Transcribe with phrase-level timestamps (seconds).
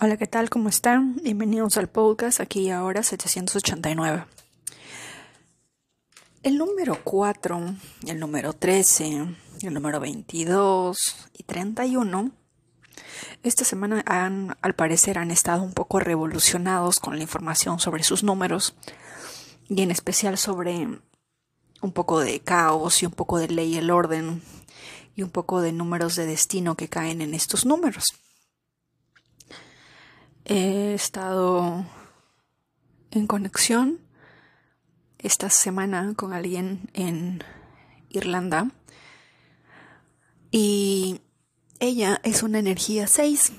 [0.00, 0.48] Hola, ¿qué tal?
[0.48, 1.16] ¿Cómo están?
[1.24, 4.26] Bienvenidos al podcast aquí y ahora 789.
[6.44, 7.74] El número 4,
[8.06, 9.26] el número 13,
[9.62, 12.30] el número 22 y 31
[13.42, 18.22] esta semana han, al parecer han estado un poco revolucionados con la información sobre sus
[18.22, 18.76] números
[19.68, 20.86] y en especial sobre
[21.80, 24.42] un poco de caos y un poco de ley y el orden
[25.16, 28.04] y un poco de números de destino que caen en estos números.
[30.50, 31.84] He estado
[33.10, 34.00] en conexión
[35.18, 37.44] esta semana con alguien en
[38.08, 38.70] Irlanda
[40.50, 41.20] y
[41.80, 43.52] ella es una energía 6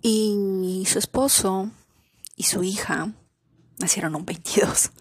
[0.00, 1.72] y su esposo
[2.36, 3.12] y su hija
[3.80, 4.92] nacieron un 22.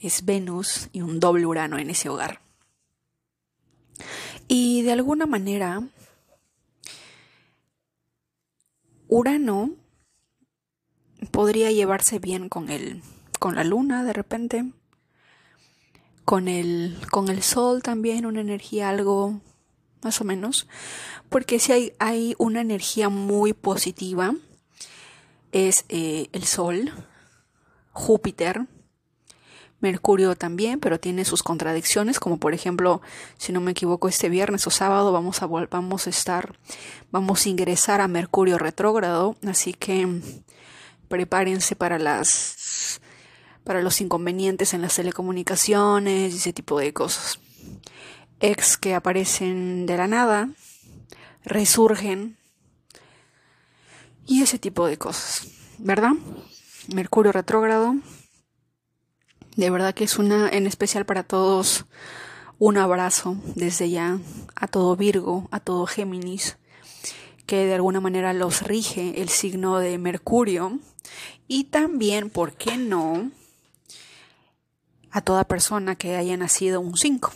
[0.00, 2.40] Es Venus y un doble Urano en ese hogar.
[4.48, 5.82] Y de alguna manera
[9.16, 9.70] Urano
[11.30, 13.00] podría llevarse bien con el
[13.38, 14.72] con la luna de repente,
[16.24, 19.40] con el con el sol también una energía algo
[20.02, 20.66] más o menos,
[21.28, 24.34] porque si hay, hay una energía muy positiva
[25.52, 26.90] es eh, el sol,
[27.92, 28.66] Júpiter,
[29.84, 33.02] Mercurio también, pero tiene sus contradicciones, como por ejemplo,
[33.36, 36.58] si no me equivoco, este viernes o sábado vamos a, vamos a estar,
[37.10, 40.22] vamos a ingresar a Mercurio retrógrado, así que
[41.08, 43.02] prepárense para las,
[43.62, 47.38] para los inconvenientes en las telecomunicaciones y ese tipo de cosas.
[48.40, 50.48] Ex que aparecen de la nada,
[51.44, 52.38] resurgen
[54.26, 56.12] y ese tipo de cosas, ¿verdad?
[56.88, 57.96] Mercurio retrógrado
[59.56, 61.86] de verdad que es una, en especial para todos,
[62.58, 64.18] un abrazo desde ya
[64.54, 66.56] a todo Virgo, a todo Géminis,
[67.46, 70.78] que de alguna manera los rige el signo de Mercurio.
[71.46, 73.30] Y también, ¿por qué no?
[75.10, 77.32] A toda persona que haya nacido un 5.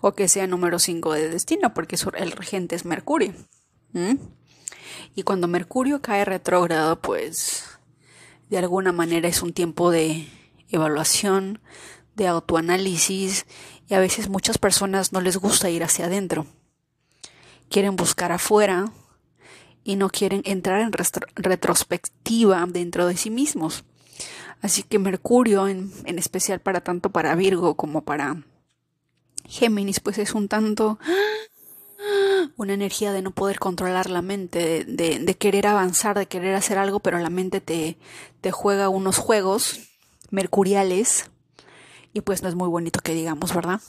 [0.00, 3.32] O que sea número 5 de destino, porque el regente es Mercurio.
[5.14, 7.64] Y cuando Mercurio cae retrógrado, pues
[8.50, 10.28] de alguna manera es un tiempo de
[10.68, 11.60] evaluación,
[12.16, 13.46] de autoanálisis
[13.88, 16.46] y a veces muchas personas no les gusta ir hacia adentro.
[17.68, 18.90] Quieren buscar afuera
[19.84, 20.92] y no quieren entrar en
[21.36, 23.84] retrospectiva dentro de sí mismos.
[24.62, 28.42] Así que Mercurio, en, especial para tanto para Virgo como para
[29.44, 30.98] Géminis, pues es un tanto
[32.56, 36.78] una energía de no poder controlar la mente, de, de, querer avanzar, de querer hacer
[36.78, 37.98] algo, pero la mente te,
[38.40, 39.80] te juega unos juegos
[40.30, 41.30] mercuriales
[42.12, 43.80] y pues no es muy bonito que digamos, ¿verdad?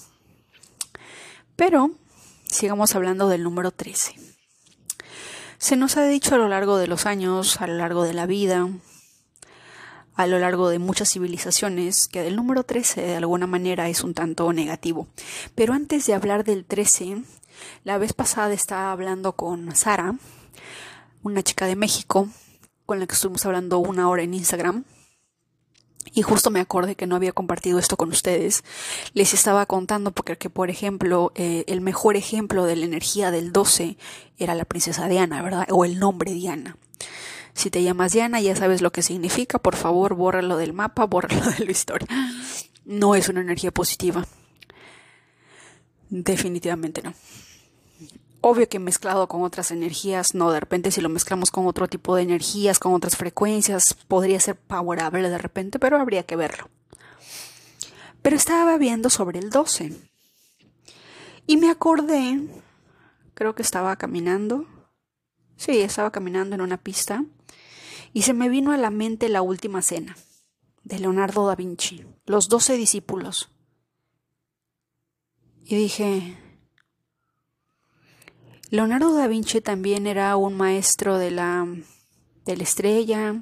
[1.56, 1.92] Pero
[2.46, 4.16] sigamos hablando del número 13.
[5.58, 8.25] Se nos ha dicho a lo largo de los años, a lo largo de la
[8.25, 8.70] vida,
[10.14, 14.14] a lo largo de muchas civilizaciones, que el número 13 de alguna manera es un
[14.14, 15.08] tanto negativo.
[15.56, 17.24] Pero antes de hablar del 13,
[17.84, 20.16] la vez pasada estaba hablando con Sara,
[21.24, 22.28] una chica de México,
[22.86, 24.86] con la que estuvimos hablando una hora en Instagram,
[26.17, 28.63] y justo me acordé que no había compartido esto con ustedes.
[29.13, 33.51] Les estaba contando porque, que, por ejemplo, eh, el mejor ejemplo de la energía del
[33.51, 33.97] 12
[34.39, 35.67] era la princesa Diana, ¿verdad?
[35.69, 36.75] O el nombre Diana.
[37.53, 39.59] Si te llamas Diana, ya sabes lo que significa.
[39.59, 42.07] Por favor, bórralo del mapa, bórralo de la historia.
[42.83, 44.25] No es una energía positiva.
[46.09, 47.13] Definitivamente no.
[48.50, 52.16] Obvio que mezclado con otras energías, no, de repente si lo mezclamos con otro tipo
[52.16, 56.69] de energías, con otras frecuencias, podría ser powerable de repente, pero habría que verlo.
[58.22, 59.91] Pero estaba viendo sobre el 12
[61.46, 62.40] y me acordé,
[63.34, 64.66] creo que estaba caminando,
[65.57, 67.25] sí, estaba caminando en una pista
[68.13, 70.16] y se me vino a la mente la última cena
[70.86, 73.50] de Leonardo da Vinci, los doce discípulos.
[75.66, 76.47] Y dije,
[78.69, 81.65] Leonardo da Vinci también era un maestro de la,
[82.45, 83.42] de la estrella,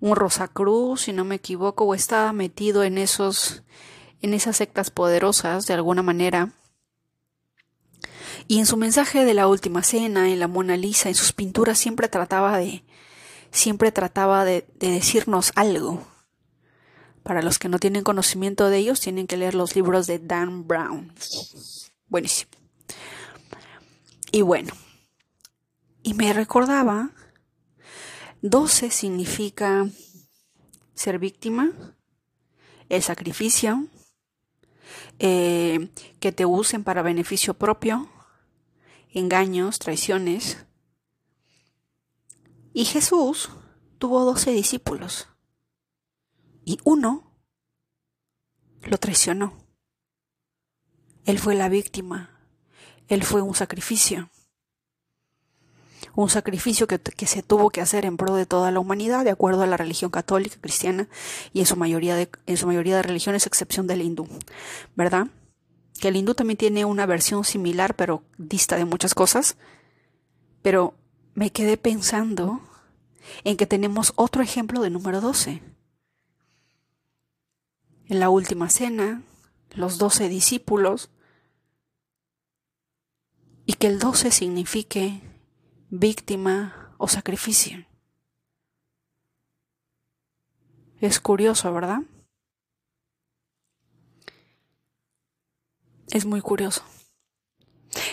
[0.00, 3.62] un Rosacruz, si no me equivoco, o estaba metido en esos
[4.20, 6.52] en esas sectas poderosas de alguna manera.
[8.46, 11.78] Y en su mensaje de la última cena, en la Mona Lisa, en sus pinturas
[11.78, 12.84] siempre trataba de
[13.50, 16.02] siempre trataba de, de decirnos algo.
[17.22, 20.66] Para los que no tienen conocimiento de ellos, tienen que leer los libros de Dan
[20.66, 21.12] Brown.
[22.08, 22.51] Buenísimo.
[24.32, 24.72] Y bueno,
[26.02, 27.10] y me recordaba,
[28.40, 29.86] 12 significa
[30.94, 31.72] ser víctima,
[32.88, 33.86] el sacrificio,
[35.18, 38.08] eh, que te usen para beneficio propio,
[39.10, 40.56] engaños, traiciones,
[42.74, 43.50] Y Jesús
[43.98, 45.28] tuvo doce discípulos
[46.64, 47.36] y uno
[48.80, 49.58] lo traicionó.
[51.26, 52.31] Él fue la víctima,
[53.08, 54.30] él fue un sacrificio
[56.14, 59.62] un sacrificio que, se tuvo que hacer en pro de toda la humanidad, de acuerdo
[59.62, 61.08] a la religión católica, cristiana
[61.52, 64.28] y en su mayoría de, en su mayoría de religiones, excepción del hindú,
[64.94, 65.28] ¿verdad?
[66.00, 69.56] Que el hindú también tiene una versión similar, pero dista de muchas cosas.
[70.60, 70.94] Pero
[71.34, 72.60] me quedé pensando
[73.44, 75.62] en que tenemos otro ejemplo de número 12.
[78.08, 79.22] En la última cena,
[79.74, 81.10] los doce discípulos,
[83.66, 85.20] y que el 12 signifique
[85.90, 87.84] víctima o sacrificio.
[91.00, 92.02] Es curioso, ¿verdad?
[96.10, 96.84] Es muy curioso.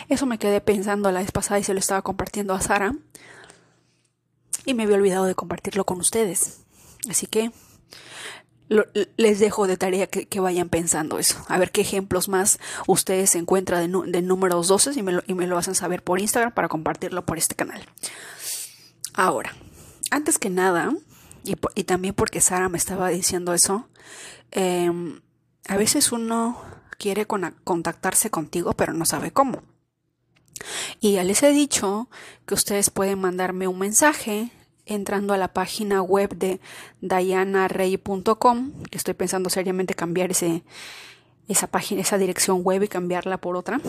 [0.08, 2.96] Eso me quedé pensando la vez pasada y se lo estaba compartiendo a Sara.
[4.66, 6.66] Y me había olvidado de compartirlo con ustedes.
[7.10, 7.52] Así que
[8.70, 11.44] les dejo de tarea que, vayan pensando eso.
[11.48, 15.48] A ver qué ejemplos más ustedes encuentran de, números 12 y me, lo, y me
[15.48, 17.84] lo hacen saber por Instagram para compartirlo por este canal.
[19.14, 19.56] Ahora,
[20.12, 20.92] antes que nada,
[21.44, 23.90] y, también porque Sara me estaba diciendo eso,
[24.52, 25.22] em,
[25.68, 26.62] a veces uno
[26.98, 29.64] quiere contactarse contigo pero no sabe cómo.
[31.00, 32.10] Y ya les he dicho
[32.46, 34.52] que ustedes pueden mandarme un mensaje
[34.90, 36.60] entrando a la página web de
[37.02, 40.64] dianarey.com, que estoy pensando seriamente cambiar ese,
[41.50, 43.82] esa página, esa dirección web y cambiarla por otra.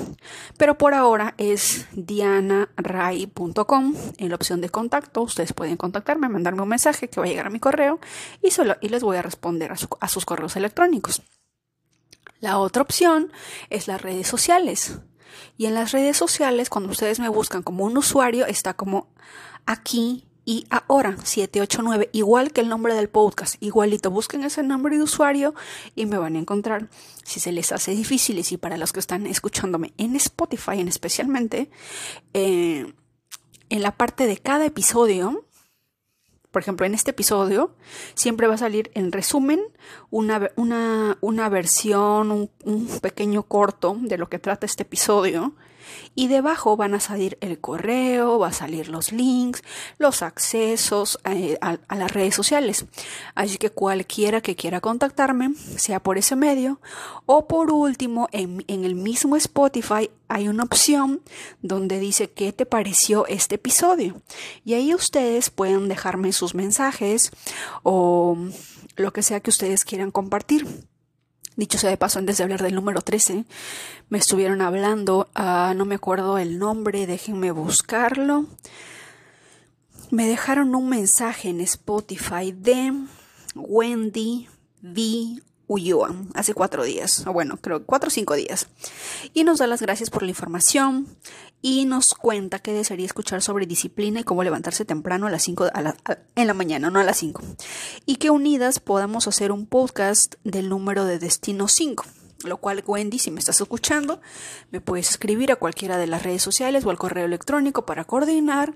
[0.56, 3.94] Pero por ahora es dianaray.com.
[4.16, 7.46] En la opción de contacto, ustedes pueden contactarme, mandarme un mensaje que va a llegar
[7.46, 8.00] a mi correo
[8.42, 11.22] y, solo, y les voy a responder a, a sus correos electrónicos.
[12.40, 13.30] La otra opción
[13.68, 14.98] es las redes sociales.
[15.58, 19.08] Y en las redes sociales, cuando ustedes me buscan como un usuario, está como
[19.66, 25.04] aquí y ahora 789, igual que el nombre del podcast, igualito, busquen ese nombre de
[25.04, 25.54] usuario
[25.94, 26.88] y me van a encontrar.
[27.22, 30.88] Si se les hace difícil y si para los que están escuchándome en Spotify en
[30.88, 31.70] especialmente,
[32.34, 32.92] eh,
[33.68, 35.46] en la parte de cada episodio,
[36.50, 37.76] por ejemplo, en este episodio
[38.14, 39.60] siempre va a salir en resumen
[40.10, 45.54] una, una, una versión, un, un, pequeño corto de lo que trata este episodio
[46.14, 49.62] y debajo van a salir el correo, va a salir los links,
[49.98, 52.86] los accesos eh, a, las redes sociales.
[53.34, 56.80] Así que cualquiera que quiera contactarme, sea por ese medio
[57.26, 61.22] o por último en, en el mismo Spotify hay una opción
[61.60, 64.22] donde dice qué te pareció este episodio
[64.64, 67.32] y ahí ustedes pueden dejarme sus mensajes
[67.82, 68.38] o
[68.96, 70.66] lo que sea que ustedes quieran compartir.
[71.60, 73.44] Dicho sea de paso, antes de hablar del número 13,
[74.08, 78.46] me estuvieron hablando, uh, no me acuerdo el nombre, déjenme buscarlo.
[80.10, 82.94] Me dejaron un mensaje en Spotify de
[83.54, 84.48] Wendy
[84.82, 85.42] V.
[85.70, 88.66] Ulloa hace cuatro días, o bueno, creo cuatro o cinco días.
[89.34, 91.06] Y nos da las gracias por la información
[91.62, 95.68] y nos cuenta que desearía escuchar sobre disciplina y cómo levantarse temprano a las 5
[96.34, 97.40] en la mañana, no a las 5.
[98.04, 102.04] Y que unidas podamos hacer un podcast del número de destino 5.
[102.44, 104.20] Lo cual, Wendy, si me estás escuchando,
[104.70, 108.72] me puedes escribir a cualquiera de las redes sociales o al correo electrónico para coordinar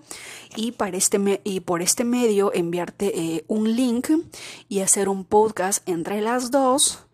[0.55, 4.11] y, para este y por este medio enviarte eh, un link
[4.69, 7.05] y hacer un podcast entre las dos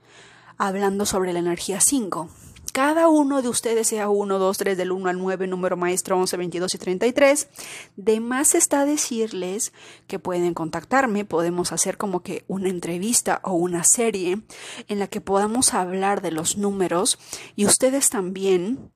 [0.58, 2.28] hablando sobre la energía 5
[2.72, 6.36] cada uno de ustedes, sea 1, 2, 3, del 1 al 9, número maestro 11,
[6.36, 7.48] 22 y 33,
[7.96, 9.72] de más está decirles
[10.06, 14.42] que pueden contactarme, podemos hacer como que una entrevista o una serie
[14.88, 17.18] en la que podamos hablar de los números
[17.56, 18.90] y ustedes también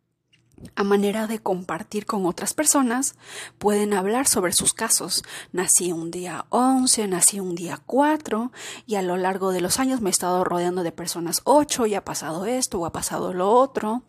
[0.77, 3.17] a manera de compartir con otras personas,
[3.59, 5.23] pueden hablar sobre sus casos.
[5.53, 8.53] Nací un día 11, nací un día 4
[8.87, 11.95] y a lo largo de los años me he estado rodeando de personas 8 y
[11.95, 14.03] ha pasado esto o ha pasado lo otro.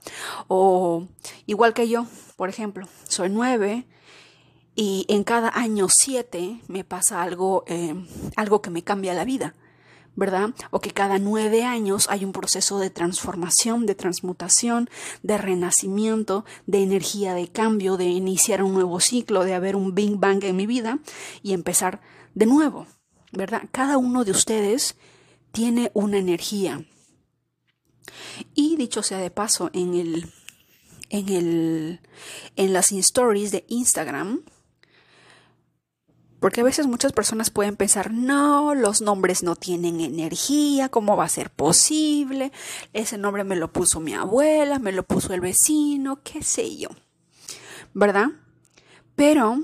[0.47, 1.07] O
[1.45, 3.88] igual que yo, por ejemplo, soy 9
[4.75, 7.95] y en cada año 7 me pasa algo, eh,
[8.35, 9.55] algo que me cambia la vida.
[10.15, 10.51] ¿Verdad?
[10.72, 14.89] O que cada nueve años hay un proceso de transformación, de transmutación,
[15.24, 20.17] de renacimiento, de energía de cambio, de iniciar un nuevo ciclo, de haber un Big
[20.17, 21.00] Bang en mi vida
[21.43, 22.01] y empezar
[22.34, 22.88] de nuevo,
[23.31, 23.63] ¿verdad?
[23.72, 24.95] Cada uno de ustedes
[25.51, 26.86] tiene una energía.
[28.53, 30.31] Y dicho sea de paso, en el
[31.10, 32.00] en el
[32.55, 34.43] en las stories de Instagram,
[36.45, 41.25] porque a veces muchas personas pueden pensar, no, los nombres no tienen energía, ¿cómo va
[41.25, 42.51] a ser posible?
[42.93, 46.89] Ese nombre me lo puso mi abuela, me lo puso el vecino, qué sé yo.
[47.95, 48.27] ¿Verdad?
[49.15, 49.57] Pero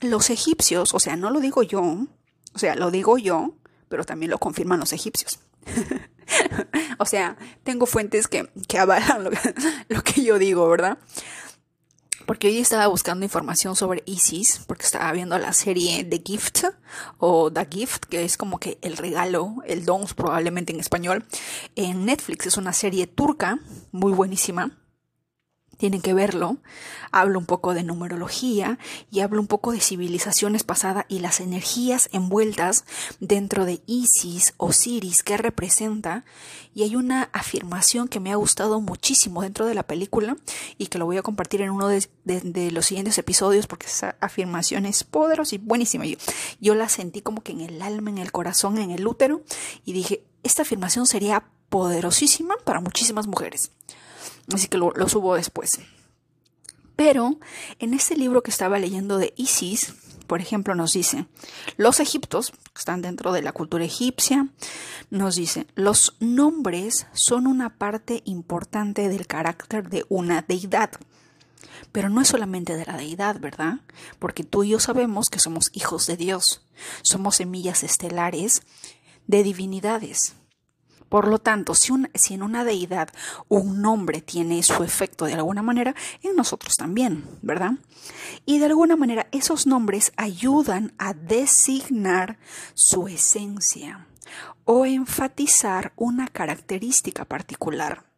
[0.00, 3.56] los egipcios, o sea, no lo digo yo, o sea, lo digo yo,
[3.88, 5.40] pero también lo confirman los egipcios.
[6.98, 9.30] o sea, tengo fuentes que, que avalan lo,
[9.88, 10.98] lo, que yo digo, ¿verdad?
[12.26, 16.64] Porque hoy estaba buscando información sobre Isis, porque estaba viendo la serie The Gift
[17.18, 21.24] o The Gift, que es como que el regalo, el don probablemente en español.
[21.76, 23.58] En Netflix es una serie turca
[23.92, 24.70] muy buenísima
[25.80, 26.58] tienen que verlo.
[27.10, 28.78] Hablo un poco de numerología
[29.10, 32.84] y hablo un poco de civilizaciones pasadas y las energías envueltas
[33.18, 36.26] dentro de Isis, Osiris, que representa.
[36.74, 40.36] Y hay una afirmación que me ha gustado muchísimo dentro de la película
[40.76, 44.84] y que lo voy a compartir en uno de, los siguientes episodios porque esa afirmación
[44.84, 46.04] es poderosa y buenísima.
[46.04, 46.18] Yo,
[46.60, 49.40] yo la sentí como que en el alma, en el corazón, en el útero
[49.86, 53.70] y dije, esta afirmación sería poderosísima para muchísimas mujeres.
[54.52, 55.80] Así que lo, subo después.
[56.96, 57.38] Pero
[57.78, 59.94] en este libro que estaba leyendo de Isis,
[60.26, 61.26] por ejemplo, nos dice,
[61.76, 64.48] los egiptos, que están dentro de la cultura egipcia,
[65.10, 70.90] nos dice, los nombres son una parte importante del carácter de una deidad.
[71.90, 73.80] Pero no es solamente de la deidad, ¿verdad?
[74.18, 76.62] Porque tú y yo sabemos que somos hijos de Dios,
[77.02, 78.62] somos semillas estelares
[79.26, 80.34] de divinidades.
[81.10, 81.92] Por lo tanto, si,
[82.32, 83.10] en una deidad
[83.48, 87.72] un nombre tiene su efecto de alguna manera, en nosotros también, ¿verdad?
[88.46, 92.38] Y de alguna manera esos nombres ayudan a designar
[92.74, 94.06] su esencia
[94.64, 98.09] o enfatizar una característica particular.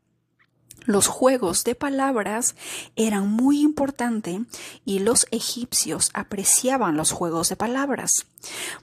[0.84, 2.56] Los juegos de palabras
[2.96, 4.40] eran muy importantes
[4.84, 8.26] y los egipcios apreciaban los juegos de palabras.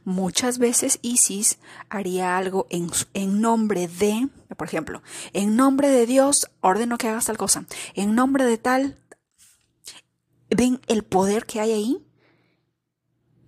[0.05, 5.01] Muchas veces Isis haría algo en, en, nombre de, por ejemplo,
[5.33, 7.65] en nombre de Dios ordeno que hagas tal cosa,
[7.95, 8.97] en nombre de tal,
[10.49, 12.05] ven el poder que hay ahí,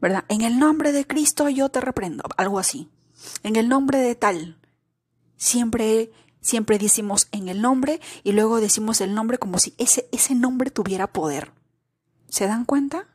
[0.01, 0.25] ¿verdad?
[0.27, 2.89] En el nombre de Cristo yo te reprendo, algo así.
[3.43, 4.57] En el nombre de tal,
[5.37, 10.33] siempre Siempre decimos en el nombre y luego decimos el nombre como si ese, ese
[10.35, 11.51] nombre tuviera poder.
[12.27, 13.07] ¿Se dan cuenta?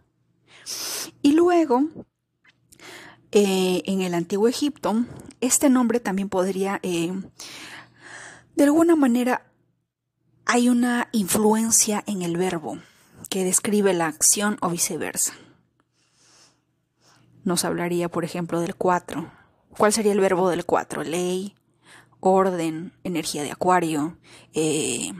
[1.22, 1.84] Y luego,
[3.32, 5.04] eh, en el antiguo Egipto,
[5.40, 7.12] este nombre también podría, eh,
[8.54, 9.50] de alguna manera,
[10.44, 12.78] hay una influencia en el verbo
[13.28, 15.34] que describe la acción o viceversa.
[17.42, 19.30] Nos hablaría, por ejemplo, del 4.
[19.76, 21.02] ¿Cuál sería el verbo del 4?
[21.02, 21.56] Ley,
[22.26, 24.18] orden, energía de acuario,
[24.52, 25.12] eh,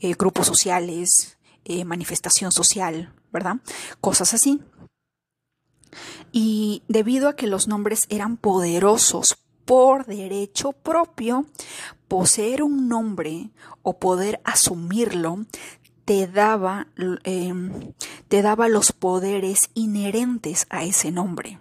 [0.00, 3.56] eh, grupos sociales, eh, manifestación social, ¿verdad?
[4.00, 4.60] Cosas así.
[6.32, 11.46] Y debido a que los nombres eran poderosos por derecho propio,
[12.08, 13.50] poseer un nombre
[13.82, 15.46] o poder asumirlo
[16.04, 16.88] te daba,
[18.28, 21.60] te daba los poderes inherentes a ese nombre.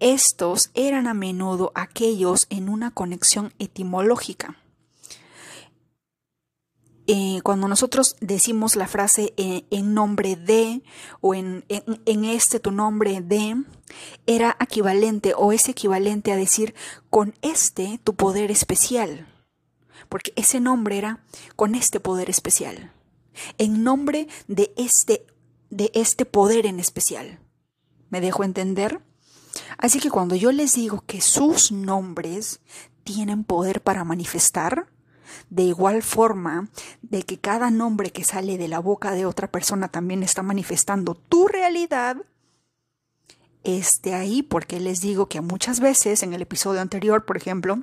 [0.00, 4.56] Estos eran a menudo aquellos en una conexión etimológica.
[7.08, 10.82] Eh, cuando nosotros decimos la frase eh, en nombre de
[11.20, 13.56] o en, en, este tu nombre de,
[14.26, 16.74] era equivalente o es equivalente a decir
[17.10, 19.26] con este tu poder especial,
[20.08, 21.24] porque ese nombre era
[21.56, 22.92] con este poder especial,
[23.58, 25.26] en nombre de este,
[25.70, 27.40] de este poder en especial.
[28.10, 29.00] ¿Me dejo entender?
[29.78, 32.60] Así que cuando yo les digo que sus nombres
[33.04, 34.86] tienen poder para manifestar,
[35.50, 36.68] de igual forma
[37.02, 41.14] de que cada nombre que sale de la boca de otra persona también está manifestando
[41.14, 42.16] tu realidad,
[43.64, 47.80] es de ahí porque les digo que muchas veces en el episodio anterior, por ejemplo,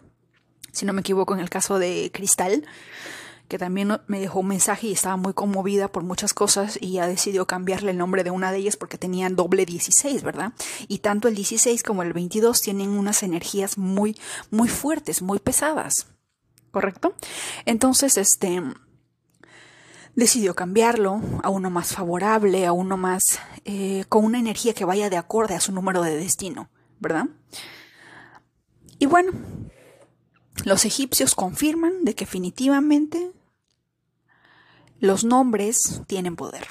[0.72, 2.66] si no me equivoco en el caso de Cristal,
[3.50, 7.08] que también me dejó un mensaje y estaba muy conmovida por muchas cosas y ha
[7.08, 10.54] decidido cambiarle el nombre de una de ellas porque tenían doble 16, ¿verdad?
[10.88, 14.16] Y tanto el 16 como el 22 tienen unas energías muy,
[14.52, 16.06] muy fuertes, muy pesadas,
[16.70, 17.16] ¿correcto?
[17.66, 18.62] Entonces, este
[20.16, 25.10] decidió cambiarlo a uno más favorable, a uno más eh, con una energía que vaya
[25.10, 27.26] de acorde a su número de destino, ¿verdad?
[29.00, 29.32] Y bueno,
[30.66, 33.32] los egipcios confirman de que definitivamente
[35.00, 36.68] los nombres tienen poder.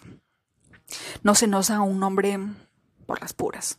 [1.23, 2.39] No se nos da un nombre
[3.07, 3.79] por las puras.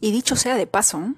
[0.00, 1.14] Y dicho sea de paso,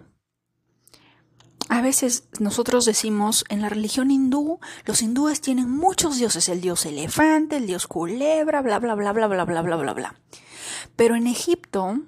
[1.68, 6.84] a veces nosotros decimos en la religión hindú, los hindúes tienen muchos dioses, el dios
[6.84, 10.14] elefante, el dios culebra, bla, bla, bla, bla, bla, bla, bla, bla.
[10.96, 12.00] Pero en Egipto,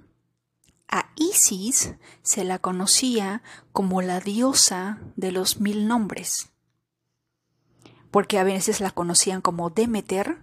[0.89, 6.54] a Isis se la conocía como la diosa de los mil nombres
[8.15, 10.37] porque a veces la conocían como Demeter,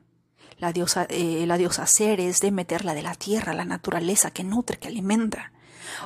[0.57, 4.77] la diosa, eh, la diosa Ceres, Demeter, la de la tierra, la naturaleza que nutre,
[4.77, 5.53] que alimenta.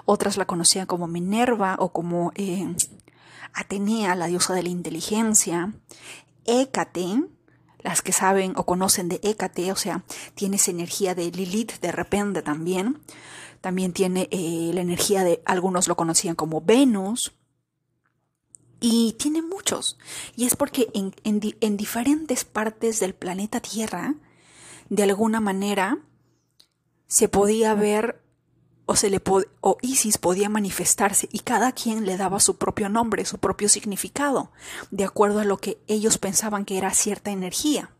[0.06, 2.68] Otras la conocían como Minerva o como eh,
[3.52, 5.74] Atenea, la diosa de la inteligencia.
[6.46, 7.24] Hécate,
[7.80, 10.04] las que saben o conocen de Hécate, o sea,
[10.36, 13.02] tiene esa energía de Lilith de repente también.
[13.62, 17.34] También tiene eh, la energía de, algunos lo conocían como Venus.
[18.80, 19.98] Y tiene muchos.
[20.36, 24.16] Y es porque en, en diferentes partes del planeta Tierra,
[24.90, 26.00] de alguna manera,
[27.08, 28.22] se podía ver
[28.86, 29.22] o, se le
[29.62, 34.52] o Isis podía manifestarse y cada quien le daba su propio nombre, su propio significado,
[34.92, 37.95] de acuerdo a lo que ellos pensaban que era cierta energía.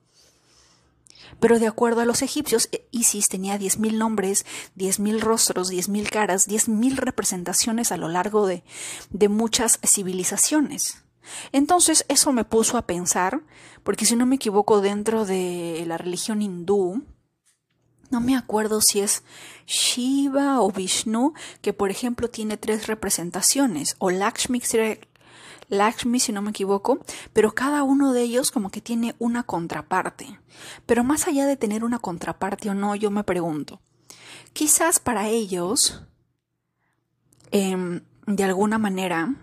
[1.40, 4.46] Pero de acuerdo a los egipcios, eh, Isis tenía 10.000 nombres,
[4.78, 8.64] 10.000 rostros, 10.000 caras, 10.000 representaciones a lo largo de,
[9.10, 11.04] de muchas civilizaciones.
[11.52, 13.42] Entonces eso me puso a pensar,
[13.84, 17.04] porque si no me equivoco dentro de la religión hindú,
[18.12, 19.24] no me acuerdo si es
[19.66, 24.62] Shiva o Vishnu, que por ejemplo tiene tres representaciones, o Lakshmi,
[25.70, 27.00] Lakshmi si no me equivoco,
[27.34, 30.40] pero cada uno de ellos como que tiene una contraparte.
[30.86, 33.82] Pero más allá de tener una contraparte o no, yo me pregunto,
[34.54, 36.04] quizás para ellos,
[37.52, 39.36] em, de alguna manera,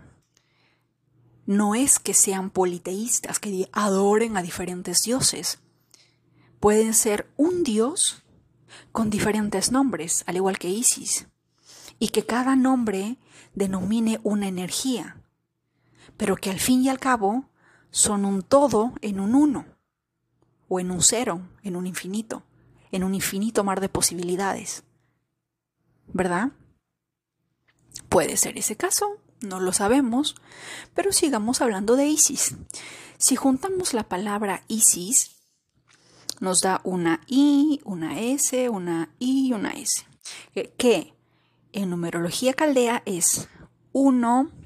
[1.47, 5.59] no es que sean politeístas, que adoren a diferentes dioses.
[6.61, 8.23] Pueden ser un dios
[8.93, 11.27] con diferentes nombres, al igual que Isis,
[11.99, 13.17] y que cada nombre
[13.55, 15.22] denomine una energía,
[16.23, 17.47] pero que al fin y al cabo
[17.91, 19.67] son un todo en un uno,
[20.69, 22.45] o en un cero, en un infinito,
[22.93, 24.85] en un infinito mar de posibilidades.
[26.13, 26.53] ¿Verdad?
[28.09, 30.37] Puede ser ese caso, no lo sabemos,
[30.95, 32.55] pero sigamos hablando de Isis.
[33.19, 35.39] Si juntamos la palabra Isis
[36.39, 40.07] nos da una I, una S, una I y una S.
[40.77, 41.15] Que
[41.73, 43.49] en numerología caldea es
[43.91, 44.62] 1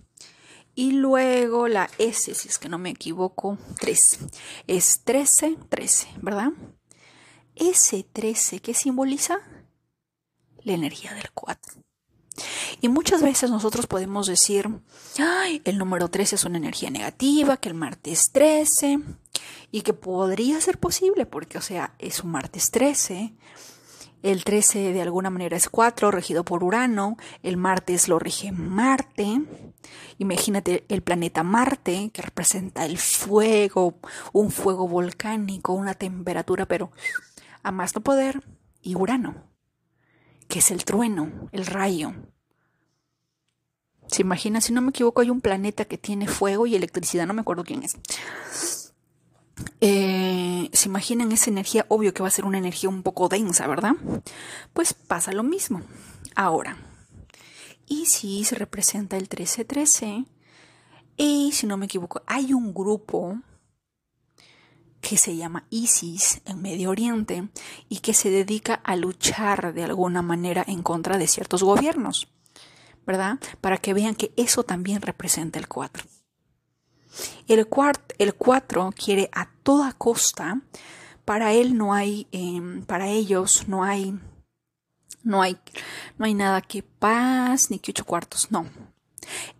[0.76, 3.98] y luego la S, si es que no me equivoco, 3.
[4.66, 6.52] Es 13, 13, ¿verdad?
[7.56, 9.38] S13, ¿qué simboliza?
[10.62, 11.82] La energía del 4.
[12.82, 14.68] Y muchas veces nosotros podemos decir,
[15.18, 18.98] ay, el número 13 es una energía negativa, que el martes 13,
[19.70, 23.32] y que podría ser posible porque, o sea, es un martes 13.
[24.26, 27.16] El 13 de alguna manera es 4, regido por Urano.
[27.44, 29.40] El martes lo rige Marte.
[30.18, 34.00] Imagínate el planeta Marte, que representa el fuego,
[34.32, 36.90] un fuego volcánico, una temperatura, pero
[37.62, 38.42] a más no poder.
[38.82, 39.44] Y Urano,
[40.48, 42.12] que es el trueno, el rayo.
[44.08, 47.34] Se imagina, si no me equivoco, hay un planeta que tiene fuego y electricidad, no
[47.34, 47.96] me acuerdo quién es.
[49.80, 53.66] Eh, se imaginan esa energía, obvio que va a ser una energía un poco densa,
[53.66, 53.94] ¿verdad?
[54.72, 55.82] Pues pasa lo mismo.
[56.34, 56.76] Ahora,
[57.86, 60.26] y si se representa el 1313,
[61.16, 63.40] y si no me equivoco, hay un grupo
[65.00, 67.48] que se llama ISIS en Medio Oriente
[67.88, 72.28] y que se dedica a luchar de alguna manera en contra de ciertos gobiernos,
[73.06, 73.38] ¿verdad?
[73.60, 76.04] Para que vean que eso también representa el 4.
[77.48, 77.66] El,
[78.18, 80.60] el 4 quiere a toda costa,
[81.24, 84.18] para él no hay, em, para ellos no hay,
[85.22, 85.58] no hay,
[86.18, 88.66] no hay nada que paz ni que ocho cuartos, no.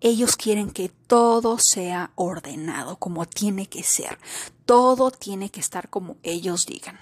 [0.00, 4.18] Ellos quieren que todo sea ordenado como tiene que ser.
[4.64, 7.00] Todo tiene que estar como ellos digan.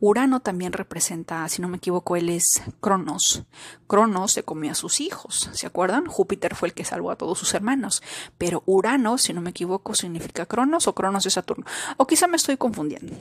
[0.00, 3.44] Urano también representa, si no me equivoco, él es Cronos.
[3.86, 6.06] Cronos se comió a sus hijos, ¿se acuerdan?
[6.06, 8.02] Júpiter fue el que salvó a todos sus hermanos,
[8.36, 11.66] pero Urano, si no me equivoco, significa Cronos o Cronos de Saturno.
[11.96, 13.12] O quizá me estoy confundiendo.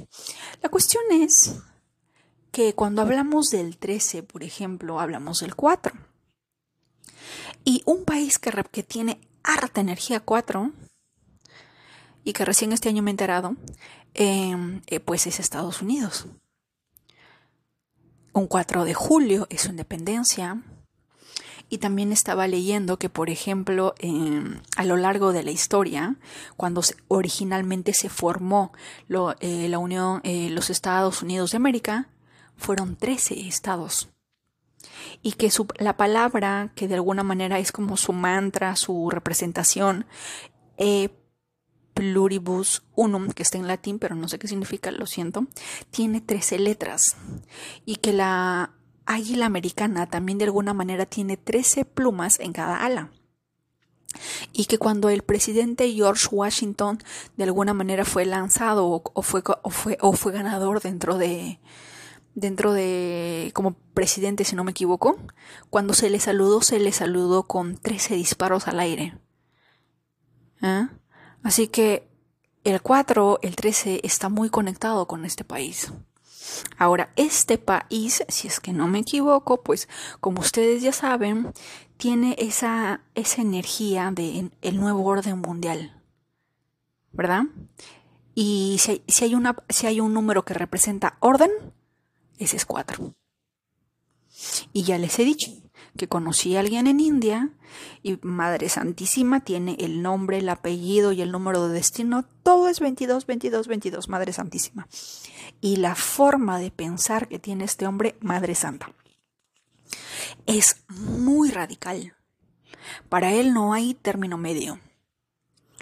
[0.61, 1.55] La cuestión es
[2.51, 5.93] que cuando hablamos del 13, por ejemplo, hablamos del 4.
[7.63, 10.71] Y un país que, que tiene harta energía 4
[12.23, 13.55] y que recién este año me he enterado,
[14.13, 16.27] em, eh, pues es Estados Unidos.
[18.37, 20.61] Un 4 de julio es su independencia.
[21.69, 26.17] Y también estaba leyendo que, por ejemplo, em, a lo largo de la historia,
[26.55, 28.73] cuando originalmente se formó
[29.39, 32.09] eh, la Unión, eh, los Estados Unidos de América,
[32.57, 34.09] fueron 13 estados.
[35.23, 40.05] Y que la palabra, que de alguna manera es como su mantra, su representación,
[40.77, 41.09] eh,
[41.97, 45.47] pluribus unum, que está en latín, pero no sé qué significa, lo siento,
[45.89, 47.17] tiene 13 letras.
[47.85, 48.73] Y que la
[49.05, 53.11] águila americana también de alguna manera tiene 13 plumas en cada ala.
[54.53, 56.99] y que cuando el presidente George Washington
[57.35, 61.59] de alguna manera fue lanzado o, fue, o fue, o fue ganador dentro de
[62.33, 65.17] dentro de como presidente si no me equivoco
[65.69, 69.19] cuando se le saludó se le saludó con 13 disparos al aire
[70.61, 70.96] ¿Ah?
[71.47, 72.07] Así que
[72.63, 75.91] el 4 el 13 está muy conectado con este país
[76.77, 79.87] Ahora, este país, si es que no me equivoco, pues
[80.19, 81.51] como ustedes ya saben,
[81.97, 86.01] tiene esa, esa energía del el nuevo orden mundial.
[87.11, 87.43] ¿Verdad?
[88.35, 91.51] Y si, si, hay una, si hay un número que representa orden,
[92.37, 93.13] ese es 4.
[94.71, 95.51] Y ya les he dicho
[95.97, 97.49] que conocí a alguien en India
[98.03, 102.25] y Madre Santísima tiene el nombre, el apellido y el número de destino.
[102.43, 104.87] Todo es 22, 22, 22, Madre Santísima.
[105.59, 108.91] Y la forma de pensar que tiene este hombre, Madre Santa
[110.45, 112.15] es muy radical.
[113.09, 114.79] Para él no hay término medio.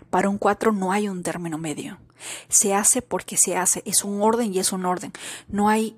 [0.09, 1.99] Para un 4 no hay un término medio.
[2.49, 3.81] Se hace porque se hace.
[3.85, 5.13] Es un orden y es un orden.
[5.47, 5.97] No hay,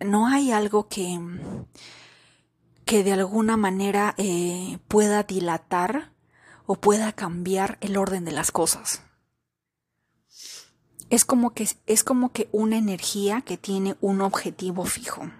[0.00, 1.18] no hay algo que,
[2.86, 6.12] que de alguna manera eh, pueda dilatar
[6.66, 9.02] o pueda cambiar el orden de las cosas.
[11.10, 15.30] Es como que es como que una energía que tiene un objetivo fijo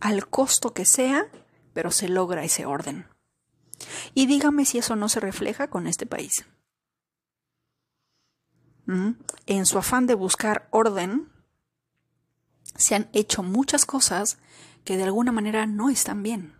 [0.00, 1.26] al costo que sea,
[1.74, 3.06] pero se logra ese orden.
[4.14, 6.46] Y dígame si eso no se refleja con este país.
[8.86, 9.12] ¿Mm?
[9.46, 11.30] En su afán de buscar orden,
[12.76, 14.38] se han hecho muchas cosas
[14.84, 16.54] que de alguna manera no están bien.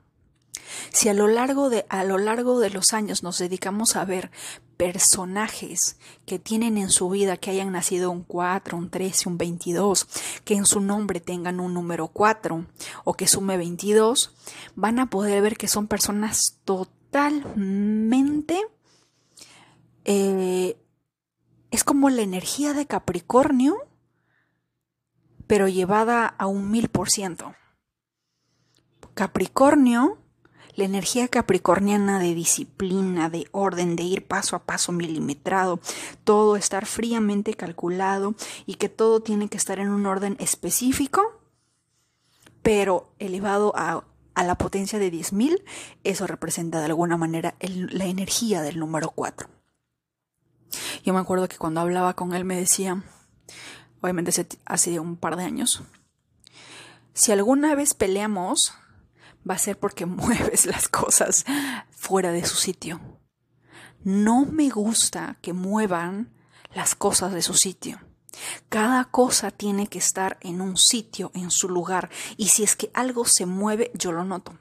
[0.91, 4.31] Si a lo largo de, a lo largo de los años nos dedicamos a ver
[4.77, 10.07] personajes que tienen en su vida que hayan nacido un 4, un 13, un 22,
[10.45, 12.67] que en su nombre tengan un número 4
[13.05, 14.35] o que sume 22,
[14.75, 18.61] van a poder ver que son personas totalmente...
[20.07, 20.77] Eh,
[21.71, 23.75] es como la energía de Capricornio,
[25.49, 27.57] pero llevada a un mil por ciento.
[29.15, 30.19] Capricornio
[30.77, 35.81] la energía capricorniana de disciplina, de orden, de ir paso a paso milimetrado,
[36.25, 38.35] todo estar fríamente calculado
[38.67, 41.41] y que todo tiene que estar en un orden específico,
[42.63, 44.05] pero elevado a,
[44.37, 45.63] la potencia de 10.000,
[46.03, 49.49] eso representa de alguna manera la energía del número 4.
[51.05, 53.05] Yo me acuerdo que cuando hablaba con él me decía,
[54.01, 54.33] obviamente
[54.65, 55.85] hace un par de años,
[57.13, 58.75] si alguna vez peleamos,
[59.49, 61.45] va a ser porque mueves las cosas
[61.91, 63.01] fuera de su sitio.
[64.03, 66.33] No me gusta que muevan
[66.75, 68.01] las cosas de su sitio.
[68.69, 72.91] Cada cosa tiene que estar en un sitio, en su lugar, y si es que
[72.93, 74.59] algo se mueve, yo lo noto.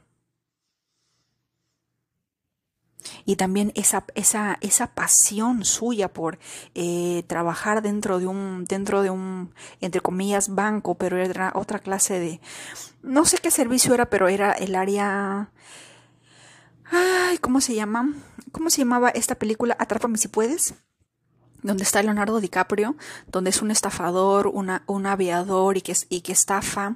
[3.25, 6.39] Y también esa, esa, esa pasión suya por
[6.75, 12.19] eh, trabajar dentro de un, dentro de un, entre comillas, banco, pero era otra clase
[12.19, 12.41] de,
[13.01, 15.51] no sé qué servicio era, pero era el área,
[16.85, 18.13] ay, ¿cómo se llama?
[18.51, 19.75] ¿Cómo se llamaba esta película?
[19.79, 20.75] Atrápame si puedes
[21.63, 22.95] donde está Leonardo DiCaprio,
[23.27, 26.95] donde es un estafador, un aviador y que, y que estafa,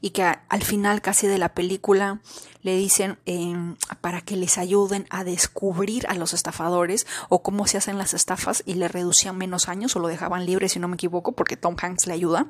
[0.00, 2.20] y que al final casi de la película
[2.62, 7.78] le dicen em, para que les ayuden a descubrir a los estafadores o cómo se
[7.78, 10.94] hacen las estafas y le reducían menos años o lo dejaban libre si no me
[10.94, 12.46] equivoco porque Tom Hanks le ayuda,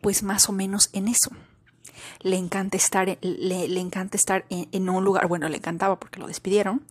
[0.00, 1.30] pues más o menos en eso.
[2.20, 6.26] Le encanta estar, le, le encanta estar en, un lugar, bueno, le encantaba porque lo
[6.26, 6.84] despidieron,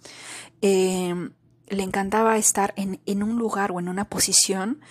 [0.61, 1.29] eh,
[1.67, 4.81] le encantaba estar en, en, un lugar o en una posición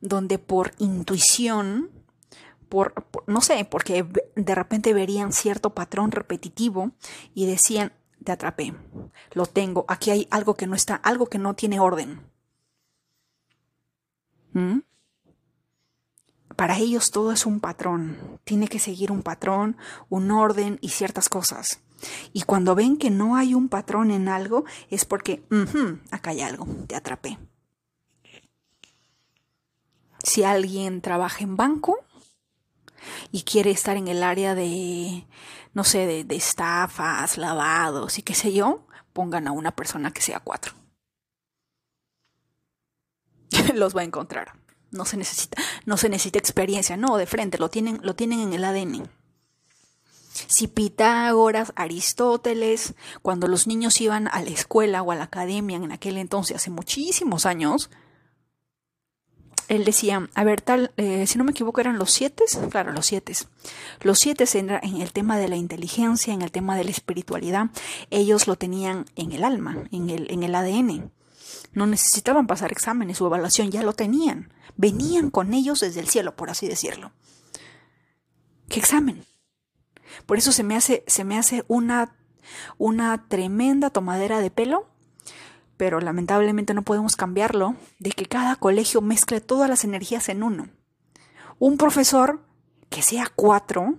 [0.00, 1.90] donde por intuición,
[2.68, 2.94] por,
[3.26, 6.92] no sé, porque de repente verían cierto patrón repetitivo
[7.34, 7.92] y decían,
[8.24, 8.74] te atrapé,
[9.32, 12.20] lo tengo, aquí hay algo que no está, algo que no tiene orden.
[14.52, 14.80] ¿Mm?
[16.56, 19.76] Para ellos todo es un patrón, tiene que seguir un patrón,
[20.08, 21.80] un orden y ciertas cosas.
[22.32, 25.42] Y cuando ven que no hay un patrón en algo, es porque,
[26.10, 27.38] acá hay algo, te atrapé.
[30.22, 31.98] Si alguien trabaja en banco
[33.32, 35.26] y quiere estar en el área de,
[35.74, 40.22] no sé, de, de estafas, lavados y qué sé yo, pongan a una persona que
[40.22, 40.74] sea cuatro.
[43.74, 44.52] Los va a encontrar.
[44.90, 48.52] No se necesita, no se necesita experiencia, no, de frente, lo tienen, lo tienen en
[48.52, 49.08] el ADN.
[50.32, 55.92] Si Pitágoras, Aristóteles, cuando los niños iban a la escuela o a la academia en
[55.92, 57.90] aquel entonces, hace muchísimos años,
[59.68, 63.06] él decía, a ver, tal, eh, si no me equivoco eran los siete, claro, los
[63.06, 63.34] siete.
[64.00, 67.70] Los siete en, en el tema de la inteligencia, en el tema de la espiritualidad,
[68.10, 71.10] ellos lo tenían en el alma, en el, en el ADN.
[71.72, 74.52] No necesitaban pasar exámenes o evaluación, ya lo tenían.
[74.76, 77.12] Venían con ellos desde el cielo, por así decirlo.
[78.68, 79.24] ¿Qué examen?
[80.26, 82.16] Por eso se me hace, se me hace una,
[82.78, 84.92] una tremenda tomadera de pelo
[85.82, 90.68] pero lamentablemente no podemos cambiarlo, de que cada colegio mezcle todas las energías en uno.
[91.58, 92.40] Un profesor
[92.88, 93.96] que sea cuatro,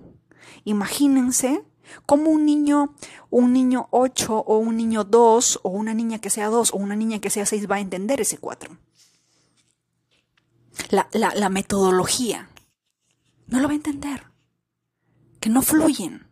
[0.63, 1.61] imagínense
[2.05, 2.95] cómo un niño,
[3.29, 6.95] un niño ocho o un niño dos o una niña que sea dos o una
[6.95, 8.77] niña que sea seis va a entender ese cuatro.
[10.89, 12.47] La, la, la metodología
[13.47, 14.23] no lo va a entender,
[15.43, 16.25] que no fluyen.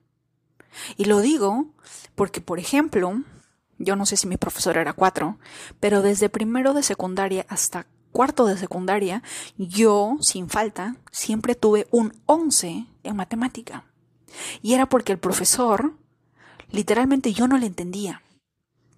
[0.95, 1.65] Y lo digo
[2.15, 3.21] porque, por ejemplo,
[3.77, 5.37] yo no sé si mi profesor era cuatro,
[5.81, 9.21] pero desde primero de secundaria hasta cuarto de secundaria,
[9.57, 13.83] yo, sin falta, siempre tuve un 11 en matemática.
[14.61, 15.93] Y era porque el profesor,
[16.69, 18.21] literalmente yo no le entendía.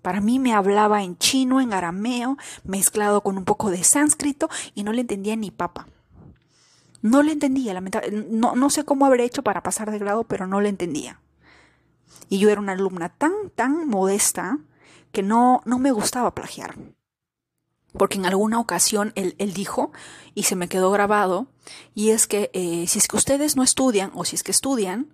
[0.04, 4.84] Para mí me hablaba en chino, en arameo, mezclado con un poco de sánscrito y
[4.84, 5.88] no le entendía ni papa.
[7.04, 8.30] No le entendía, lamentablemente.
[8.32, 11.20] No, no sé cómo habré hecho para pasar de grado, pero no le entendía.
[12.30, 14.58] Y yo era una alumna tan, tan modesta
[15.12, 16.76] que no, no me gustaba plagiar.
[17.92, 19.92] Porque en alguna ocasión él, dijo,
[20.34, 21.48] y se me quedó grabado,
[21.94, 25.14] y es que eh, si es que ustedes no estudian, o si es que estudian,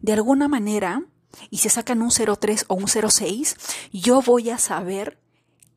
[0.00, 1.04] de alguna manera,
[1.48, 3.56] y se sacan un 03 o un 06,
[3.92, 5.18] yo voy a saber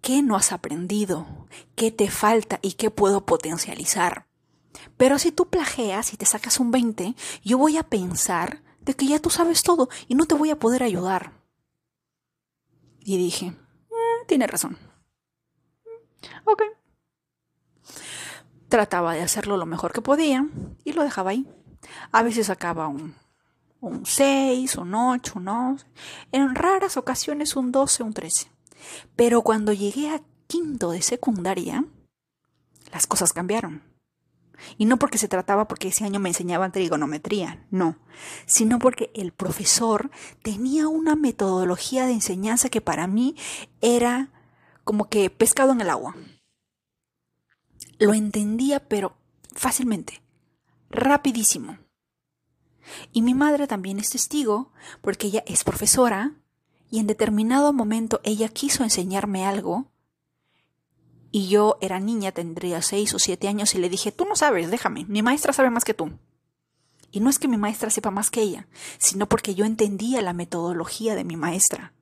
[0.01, 1.25] qué no has aprendido,
[1.75, 4.26] qué te falta y qué puedo potencializar.
[4.95, 9.07] Pero si tú plagias y te sacas un 20, yo voy a pensar de que
[9.07, 11.33] ya tú sabes todo y no te voy a poder ayudar.
[12.99, 14.77] Y dije, eh, tiene razón.
[16.45, 16.63] Ok.
[18.69, 20.45] Trataba de hacerlo lo mejor que podía
[20.83, 21.47] y lo dejaba ahí.
[22.11, 23.15] A veces sacaba un,
[23.79, 25.85] un 6, un 8, un 11.
[26.31, 28.51] En raras ocasiones un 12, un 13.
[29.15, 31.85] Pero cuando llegué a quinto de secundaria,
[32.91, 33.86] las cosas cambiaron.
[34.77, 37.97] Y no porque se trataba porque ese año me enseñaban trigonometría, no,
[38.45, 40.09] sino porque el profesor
[40.41, 43.35] tenía una metodología de enseñanza que para mí
[43.81, 44.29] era
[44.83, 46.15] como que pescado en el agua.
[47.99, 49.17] Lo entendía, pero
[49.53, 50.21] fácilmente,
[50.89, 51.77] rapidísimo.
[53.11, 56.35] Y mi madre también es testigo, porque ella es profesora,
[56.89, 59.91] y en determinado momento ella quiso enseñarme algo,
[61.37, 64.71] y yo era niña, tendría seis o siete años, y le dije, tú no sabes,
[64.71, 66.17] déjame, mi maestra sabe más que tú.
[67.11, 68.65] Y no es que mi maestra sepa más que ella,
[68.97, 71.93] sino porque yo entendía la metodología de mi maestra.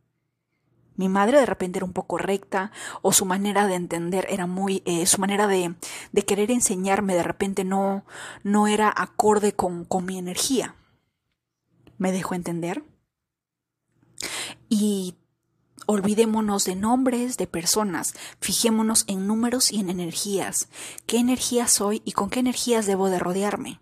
[0.95, 2.71] Mi madre de repente era un poco recta,
[3.02, 5.76] o su manera de entender era muy, eh, su manera de,
[6.13, 8.06] de, querer enseñarme de repente no,
[8.43, 10.76] no era acorde con, con mi energía.
[11.98, 12.86] ¿Me dejó entender?
[14.69, 15.15] Y
[15.88, 20.69] Olvidémonos de nombres, de personas, fijémonos en números y en energías.
[21.06, 23.80] ¿Qué energías soy y con qué energías debo de rodearme?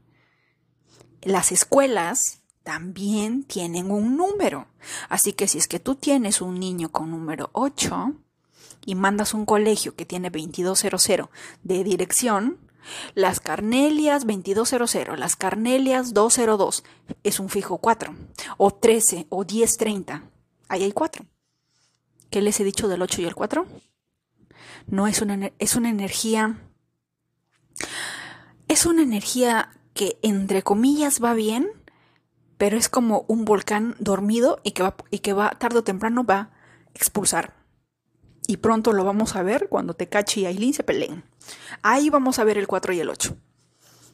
[1.21, 4.67] Las escuelas también tienen un número.
[5.09, 8.13] Así que si es que tú tienes un niño con número 8
[8.85, 11.29] y mandas un colegio que tiene 2200
[11.63, 12.57] de dirección,
[13.15, 16.83] las Carnelias 2200, las Carnelias 202
[17.23, 18.13] es un fijo 4,
[18.57, 20.23] o 13 o 1030.
[20.67, 21.25] Ahí hay 4.
[22.33, 23.67] ¿Qué les he dicho del 8 y el 4?
[24.87, 26.57] No es una, es una energía.
[28.67, 31.69] Es una energía que, entre comillas, va bien,
[32.57, 36.23] pero es como un volcán dormido y que va, y que va tarde o temprano
[36.23, 36.49] va a
[36.95, 37.53] expulsar.
[38.47, 41.23] Y pronto lo vamos a ver cuando Tecachi y Aileen se peleen.
[41.83, 43.37] Ahí vamos a ver el 4 y el 8.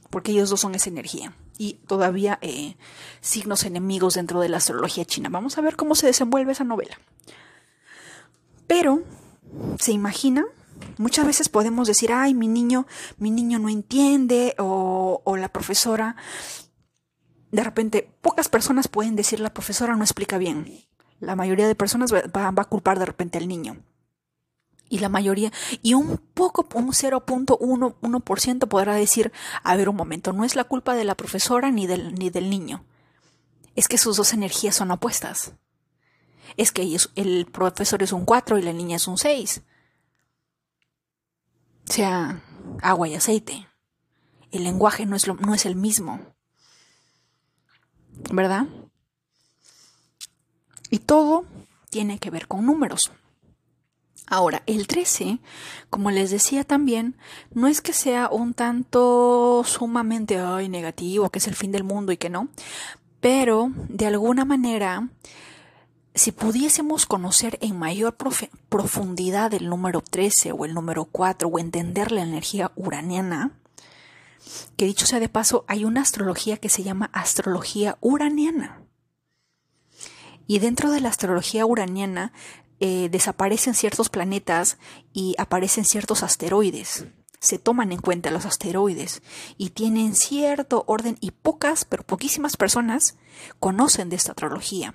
[0.09, 1.31] Porque ellos dos son esa energía.
[1.57, 2.75] Y todavía eh,
[3.21, 5.29] signos enemigos dentro de la astrología china.
[5.29, 6.99] Vamos a ver cómo se desenvuelve esa novela.
[8.69, 9.01] Pero,
[9.79, 10.45] ¿se imagina?
[10.99, 12.85] Muchas veces podemos decir, ay, mi niño,
[13.17, 16.15] mi niño no entiende, o, la profesora.
[17.51, 20.85] De repente, pocas personas pueden decir, la profesora no explica bien.
[21.19, 23.77] La mayoría de personas va, va a culpar de repente al niño.
[24.87, 25.51] Y la mayoría,
[25.81, 29.31] y un poco, un 0.1% podrá decir,
[29.63, 32.51] a ver un momento, no es la culpa de la profesora ni del, ni del
[32.51, 32.85] niño.
[33.75, 35.53] Es que sus dos energías son opuestas
[36.57, 39.61] es que el profesor es un 4 y la niña es un 6.
[41.89, 42.43] O sea,
[42.81, 43.67] agua y aceite.
[44.51, 46.19] El lenguaje no es, lo, no es el mismo.
[48.31, 48.67] ¿Verdad?
[50.89, 51.45] Y todo
[51.89, 53.11] tiene que ver con números.
[54.27, 55.39] Ahora, el 13,
[55.89, 57.17] como les decía también,
[57.51, 60.37] no es que sea un tanto sumamente
[60.69, 62.49] negativo, que es el fin del mundo y que no,
[63.19, 65.09] pero de alguna manera,
[66.19, 68.15] si pudiésemos conocer en mayor
[68.67, 73.51] profundidad el número 13 o el número 4 o entender la energía uraniana,
[74.75, 78.81] que dicho sea de paso, hay una astrología que se llama astrología uraniana.
[80.45, 82.33] Y dentro de la astrología uraniana
[82.81, 84.77] eh, desaparecen ciertos planetas
[85.13, 87.05] y aparecen ciertos asteroides.
[87.39, 89.21] Se toman en cuenta los asteroides
[89.57, 93.15] y tienen cierto orden y pocas, pero poquísimas personas
[93.59, 94.93] conocen de esta astrología.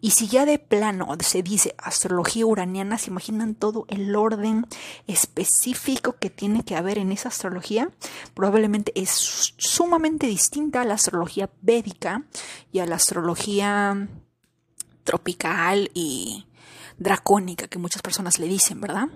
[0.00, 4.66] Y si ya de plano se dice astrología uraniana, se imaginan todo el orden
[5.06, 7.90] específico que tiene que haber en esa astrología,
[8.34, 9.10] probablemente es
[9.58, 12.24] sumamente distinta a la astrología védica
[12.72, 14.08] y a la astrología
[15.04, 16.46] tropical y
[16.98, 19.08] dracónica que muchas personas le dicen, ¿verdad?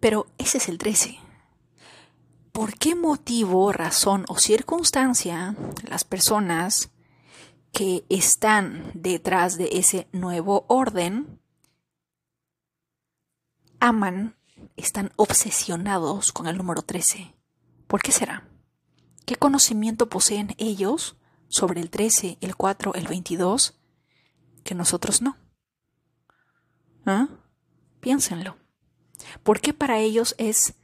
[0.00, 1.23] Pero ese es el 13.
[2.54, 5.56] ¿Por qué motivo, razón o circunstancia
[5.88, 6.92] las personas
[7.72, 11.40] que están detrás de ese nuevo orden
[13.80, 14.36] aman,
[14.76, 17.34] están obsesionados con el número 13?
[17.88, 18.48] ¿Por qué será?
[19.26, 21.16] ¿Qué conocimiento poseen ellos
[21.48, 23.80] sobre el 13, el 4, el 22
[24.62, 25.36] que nosotros no?
[27.04, 27.26] ¿Ah?
[27.98, 28.56] Piénsenlo.
[29.42, 30.74] ¿Por qué para ellos es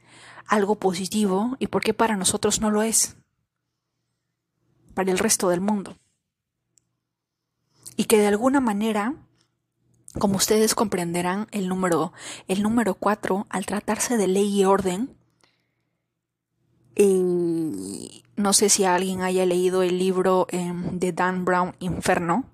[0.47, 3.15] algo positivo y por qué para nosotros no lo es?
[4.93, 5.97] Para el resto del mundo.
[7.95, 9.15] Y que de alguna manera,
[10.19, 12.13] como ustedes comprenderán, el número,
[12.47, 15.15] el número 4, al tratarse de ley y orden,
[16.95, 22.45] y no sé si alguien haya leído el libro em, de Dan Brown, Inferno,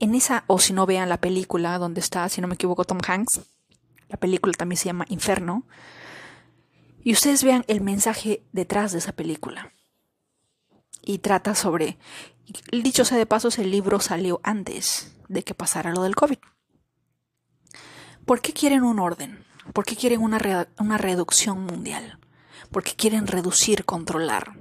[0.00, 2.98] en esa, o si no vean la película donde está, si no me equivoco, Tom
[3.06, 3.40] Hanks,
[4.08, 5.64] la película también se llama Inferno,
[7.02, 9.72] y ustedes vean el mensaje detrás de esa película.
[11.02, 11.98] Y trata sobre,
[12.70, 16.38] dicho sea de pasos, el libro salió antes de que pasara lo del COVID.
[18.24, 19.44] ¿Por qué quieren un orden?
[19.72, 22.18] ¿Por qué quieren una, una reducción mundial?
[22.70, 24.56] ¿Por qué quieren reducir, controlar?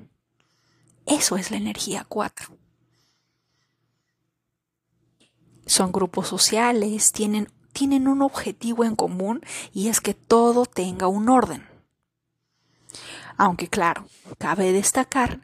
[1.05, 2.57] Eso es la energía 4
[5.71, 9.41] son grupos sociales, tienen, tienen un objetivo en común
[9.73, 11.70] y es que todo tenga un orden.
[13.43, 14.05] Aunque claro,
[14.37, 15.41] cabe destacar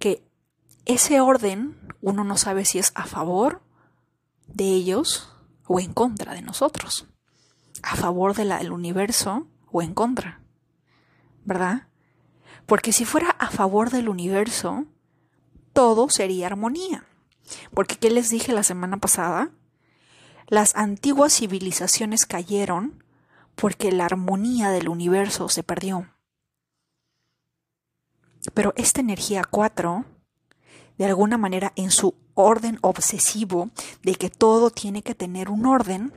[0.00, 0.26] que
[0.84, 3.62] ese orden uno no sabe si es a favor
[4.48, 5.32] de ellos
[5.64, 7.06] o en contra de nosotros,
[7.84, 10.40] a favor del universo o en contra,
[11.44, 11.86] ¿verdad?
[12.66, 14.84] Porque si fuera a favor del universo,
[15.72, 17.04] todo sería armonía.
[17.72, 19.52] Porque, ¿qué les dije la semana pasada?
[20.48, 23.04] Las antiguas civilizaciones cayeron
[23.54, 26.08] porque la armonía del universo se perdió.
[28.52, 30.04] Pero esta energía 4,
[30.98, 33.70] de alguna manera en su orden obsesivo
[34.02, 36.12] de que todo tiene que tener un orden,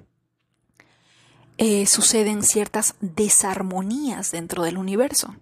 [1.57, 5.35] eh, suceden ciertas desarmonías dentro del universo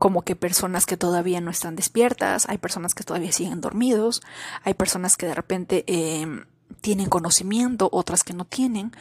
[0.00, 4.22] como que personas que todavía no están despiertas, hay personas que todavía siguen dormidos,
[4.64, 6.46] hay personas que de repente em,
[6.80, 8.92] tienen conocimiento, otras que no tienen,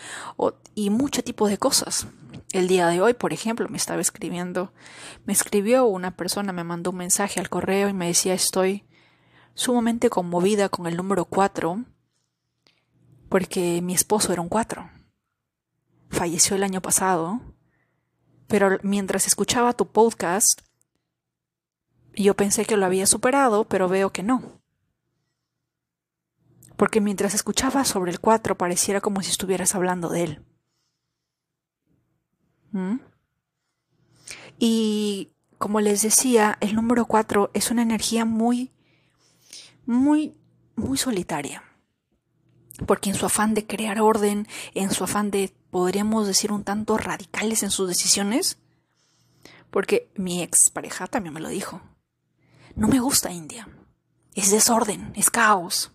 [0.76, 2.06] y mucho tipo de cosas.
[2.52, 4.74] El día de hoy, por ejemplo, me estaba escribiendo,
[5.26, 8.86] me escribió una persona, me mandó un mensaje al correo y me decía estoy
[9.54, 11.86] sumamente conmovida con el número 4
[13.30, 14.90] porque mi esposo era un 4.
[16.10, 17.40] Falleció el año pasado,
[18.48, 20.62] pero mientras escuchaba tu podcast,
[22.16, 24.60] yo pensé que lo había superado, pero veo que no.
[26.76, 30.49] Porque mientras escuchaba sobre el 4 pareciera como si estuvieras hablando de él.
[34.58, 38.72] Y como les decía, el número 4 es una energía muy,
[39.86, 40.38] muy,
[40.76, 41.64] muy solitaria.
[42.86, 46.98] Porque en su afán de crear orden, en su afán de, podríamos decir, un tanto
[46.98, 48.58] radicales en sus decisiones,
[49.70, 51.82] porque mi ex pareja también me lo dijo.
[52.76, 53.68] No me gusta India.
[54.36, 55.92] Es desorden, es caos.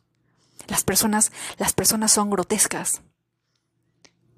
[0.66, 3.02] Las personas, las personas son grotescas.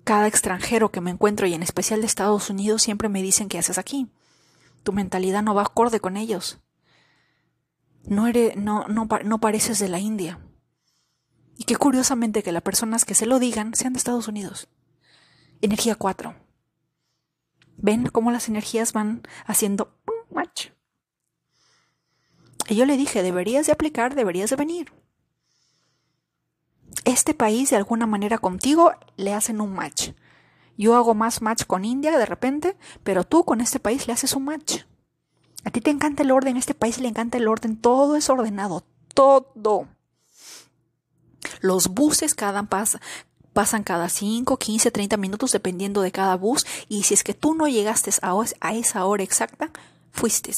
[0.06, 3.58] Cada extranjero que me encuentro y en especial de Estados Unidos siempre me dicen qué
[3.58, 4.06] haces aquí.
[4.84, 6.60] Tu mentalidad no va acorde con ellos.
[8.04, 10.38] No, eres, no, no, no pareces de la India.
[11.56, 14.68] Y qué curiosamente que las personas que se lo digan sean de Estados Unidos.
[15.60, 16.36] Energía 4.
[17.76, 19.98] ¿Ven cómo las energías van haciendo
[20.30, 20.68] match?
[22.68, 24.92] Y yo le dije, deberías de aplicar, deberías de venir.
[27.16, 30.10] Este país de alguna manera contigo le hacen un match.
[30.76, 34.34] Yo hago más match con India de repente, pero tú con este país le haces
[34.34, 34.82] un match.
[35.64, 38.28] A ti te encanta el orden, a este país le encanta el orden, todo es
[38.28, 39.88] ordenado, todo.
[41.62, 43.00] Los buses cada pasa,
[43.54, 47.54] pasan cada 5, 15, 30 minutos dependiendo de cada bus y si es que tú
[47.54, 49.70] no llegaste a, esa hora exacta,
[50.12, 50.52] fuiste.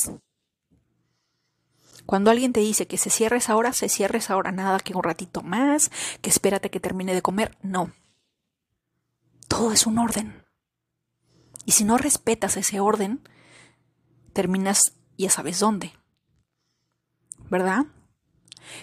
[2.09, 4.95] Cuando alguien te dice que se cierre esa hora, se cierra esa hora, nada que
[4.95, 5.91] un ratito más,
[6.23, 7.93] que espérate que termine de comer, no.
[9.47, 10.43] Todo es un orden.
[11.67, 13.21] Y si no respetas ese orden,
[14.33, 15.93] terminas ya sabes dónde.
[17.51, 17.85] ¿Verdad?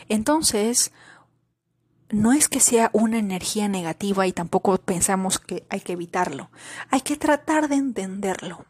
[0.07, 0.91] Entonces,
[2.11, 6.51] no es que sea una energía negativa y tampoco pensamos que hay que evitarlo.
[6.91, 8.67] Hay que tratar de entenderlo.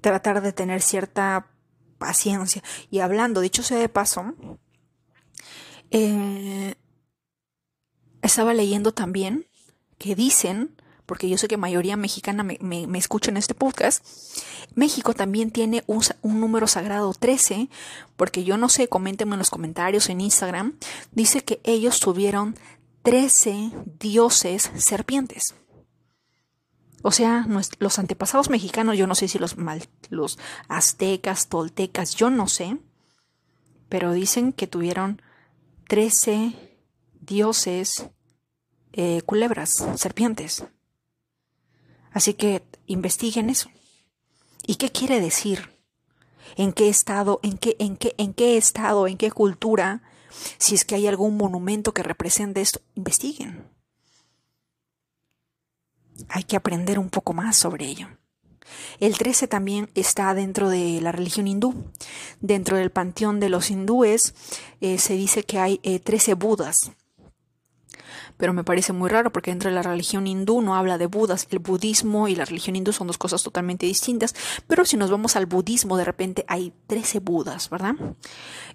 [0.00, 1.48] Tratar de tener cierta
[2.00, 2.64] paciencia.
[2.90, 4.34] Y hablando, dicho sea de paso,
[5.92, 6.74] eh,
[8.22, 9.46] estaba leyendo también
[9.98, 10.74] que dicen,
[11.06, 14.04] porque yo sé que mayoría mexicana me, me, escucha en este podcast,
[14.74, 17.68] México también tiene un, un, número sagrado 13,
[18.16, 20.76] porque yo no sé, coméntenme en los comentarios en Instagram,
[21.12, 22.56] dice que ellos tuvieron
[23.02, 25.54] 13 dioses serpientes.
[27.02, 27.46] O sea,
[27.78, 29.56] los antepasados mexicanos, yo no sé si los,
[30.68, 32.76] aztecas, toltecas, yo no sé,
[33.88, 35.22] pero dicen que tuvieron
[35.88, 36.54] 13
[37.20, 38.06] dioses
[38.92, 40.64] eh, culebras, serpientes.
[42.12, 43.70] Así que investiguen eso.
[44.66, 45.70] ¿Y qué quiere decir?
[46.56, 50.02] ¿En qué estado, en qué, en qué, en qué estado, en qué cultura?
[50.58, 53.59] Si es que hay algún monumento que represente esto, investiguen
[56.28, 58.08] hay que aprender un poco más sobre ello.
[59.00, 61.90] El 13 también está dentro de la religión hindú.
[62.40, 64.34] Dentro del panteón de los hindúes
[64.80, 66.92] eh, se dice que hay 13 eh, budas
[68.36, 71.46] pero me parece muy raro porque dentro de la religión hindú no habla de budas.
[71.50, 74.34] El budismo y la religión hindú son dos cosas totalmente distintas,
[74.66, 77.94] pero si nos vamos al budismo, de repente hay 13 budas, ¿verdad?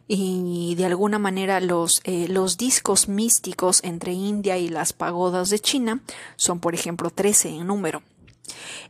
[0.08, 5.60] Y de alguna manera los, eh, los discos místicos entre India y las pagodas de
[5.60, 6.02] China
[6.36, 8.04] son, por ejemplo, 13 en número.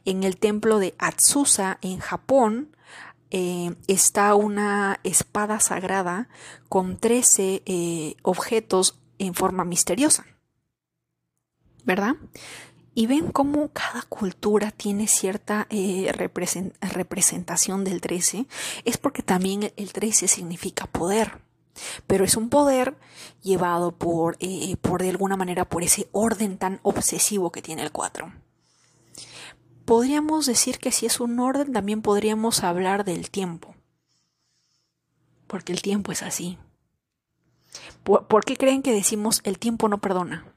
[0.04, 2.76] En el templo de Atsusa, en Japón,
[3.32, 6.30] eh, está una espada sagrada
[6.70, 10.26] con 13 eh, objetos en forma misteriosa.
[11.86, 12.16] ¿Verdad?
[12.94, 18.48] Y ven cómo cada cultura tiene cierta eh, representación del 13.
[18.86, 21.40] Es porque también el 13 significa poder.
[22.08, 22.98] Pero es un poder
[23.44, 27.92] llevado por, eh, por de alguna manera por ese orden tan obsesivo que tiene el
[27.92, 28.32] 4.
[29.84, 33.76] Podríamos decir que si es un orden, también podríamos hablar del tiempo.
[35.48, 36.58] Porque el tiempo es así.
[38.04, 40.55] ¿Por qué creen que decimos el tiempo no perdona?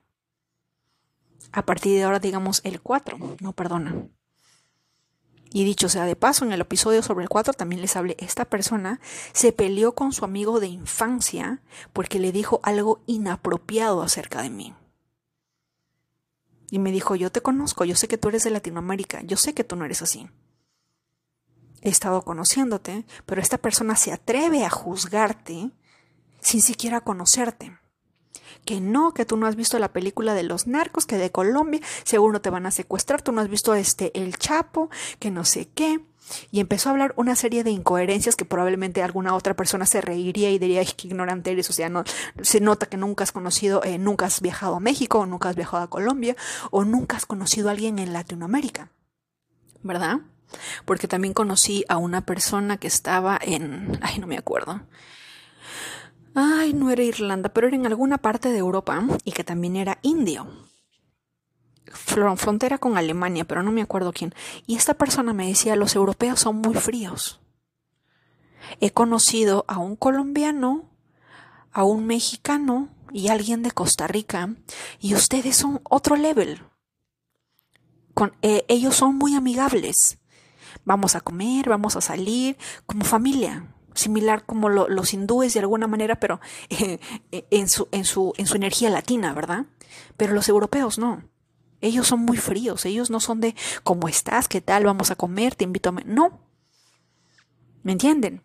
[1.53, 4.07] A partir de ahora digamos el 4, no perdona.
[5.51, 8.45] Y dicho sea de paso, en el episodio sobre el 4 también les hablé, esta
[8.45, 9.01] persona
[9.33, 14.75] se peleó con su amigo de infancia porque le dijo algo inapropiado acerca de mí.
[16.71, 19.55] Y me dijo, yo te conozco, yo sé que tú eres de Latinoamérica, yo sé
[19.55, 20.29] que tú no eres así.
[21.81, 25.71] He estado conociéndote, pero esta persona se atreve a juzgarte
[26.41, 27.79] sin siquiera conocerte
[28.69, 31.81] que no, que tú no has visto la película de los narcos, que de Colombia
[32.05, 35.71] seguro te van a secuestrar, tú no has visto este El Chapo, que no sé
[35.75, 36.05] qué.
[36.51, 40.51] Y empezó a hablar una serie de incoherencias que probablemente alguna otra persona se reiría
[40.51, 42.05] y diría que ignorante eres, o sea, no,
[42.43, 45.57] se nota que nunca has conocido, eh, nunca has viajado a México, o nunca has
[45.57, 46.37] viajado a Colombia,
[46.71, 48.91] o nunca has conocido a alguien en Latinoamérica,
[49.83, 50.19] ¿verdad?
[50.85, 54.83] Porque también conocí a una persona que estaba en, ay, no me acuerdo,
[56.39, 59.99] ay, no era Irlanda, pero era en alguna parte de Europa y que también era
[60.03, 60.47] indio.
[61.87, 64.35] Frontera con Alemania, pero no me acuerdo quién.
[64.67, 67.41] Y esta persona me decía, los europeos son muy fríos.
[68.81, 70.91] He conocido a un colombiano,
[71.73, 74.55] a un mexicano y a alguien de Costa Rica,
[75.01, 76.63] y ustedes son otro level.
[78.43, 80.19] Eh, ellos son muy amigables.
[80.85, 83.67] Vamos a comer, vamos a salir, como familia
[83.99, 86.41] similar como los hindúes de alguna manera, pero
[86.71, 86.99] eh,
[87.33, 89.67] eh, en, su, en, su, en su energía latina, ¿verdad?
[90.17, 91.23] Pero los europeos no.
[91.81, 94.49] Ellos son muy fríos, ellos no son de ¿cómo estás?
[94.49, 94.85] ¿Qué tal?
[94.85, 95.93] Vamos a comer, te invito a...
[96.05, 96.41] No.
[97.83, 98.43] ¿Me entienden?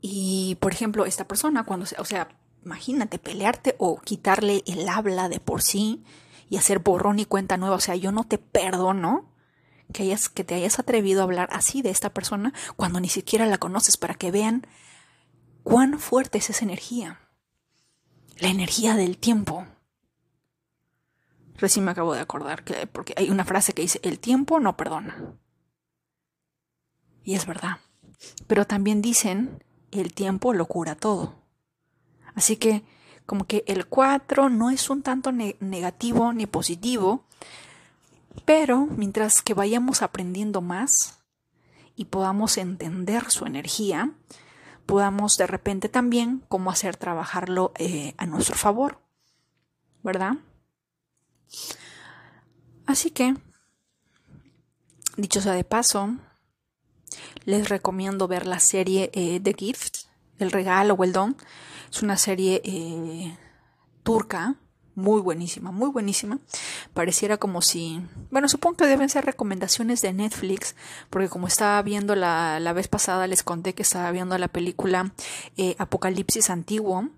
[0.00, 2.28] Y, por ejemplo, esta persona, cuando, o sea,
[2.64, 6.04] imagínate pelearte o quitarle el habla de por sí
[6.48, 9.29] y hacer borrón y cuenta nueva, o sea, yo no te perdono
[9.92, 13.46] que, hayas, que te hayas atrevido a hablar así de esta persona cuando ni siquiera
[13.46, 14.66] la conoces para que vean
[15.62, 17.20] cuán fuerte es esa energía.
[18.38, 19.66] La energía del tiempo.
[21.56, 24.76] Recién me acabo de acordar que porque hay una frase que dice el tiempo no
[24.76, 25.34] perdona.
[27.22, 27.78] Y es verdad.
[28.46, 31.34] Pero también dicen el tiempo lo cura todo.
[32.34, 32.82] Así que
[33.26, 37.24] como que el 4 no es un tanto negativo ni positivo,
[38.44, 41.18] pero mientras que vayamos aprendiendo más
[41.96, 44.12] y podamos entender su energía,
[44.86, 49.00] podamos de repente también cómo hacer trabajarlo eh, a nuestro favor,
[50.02, 50.34] ¿verdad?
[52.86, 53.36] Así que,
[55.16, 56.16] dicho sea de paso,
[57.44, 60.06] les recomiendo ver la serie eh, The Gift,
[60.38, 61.36] El Regalo o El Don.
[61.90, 63.36] Es una serie eh,
[64.02, 64.56] turca,
[64.94, 66.38] muy buenísima, muy buenísima.
[66.94, 70.74] Pareciera como si, bueno, supongo que deben ser recomendaciones de Netflix,
[71.10, 75.12] porque como estaba viendo la, la vez pasada, les conté que estaba viendo la película
[75.56, 77.08] eh, Apocalipsis Antiguo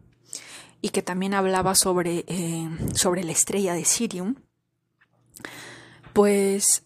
[0.80, 2.24] y que también hablaba sobre,
[2.94, 4.34] sobre la estrella de Sirium.
[6.12, 6.82] Pues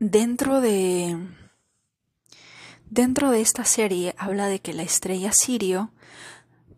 [0.00, 1.16] dentro de
[2.92, 5.92] Dentro de esta serie habla de que la estrella Sirio,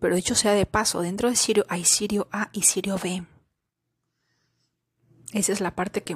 [0.05, 3.25] pero dicho sea de paso, dentro de Sirio hay Sirio A y Sirio B.
[5.33, 6.15] Esa es la parte que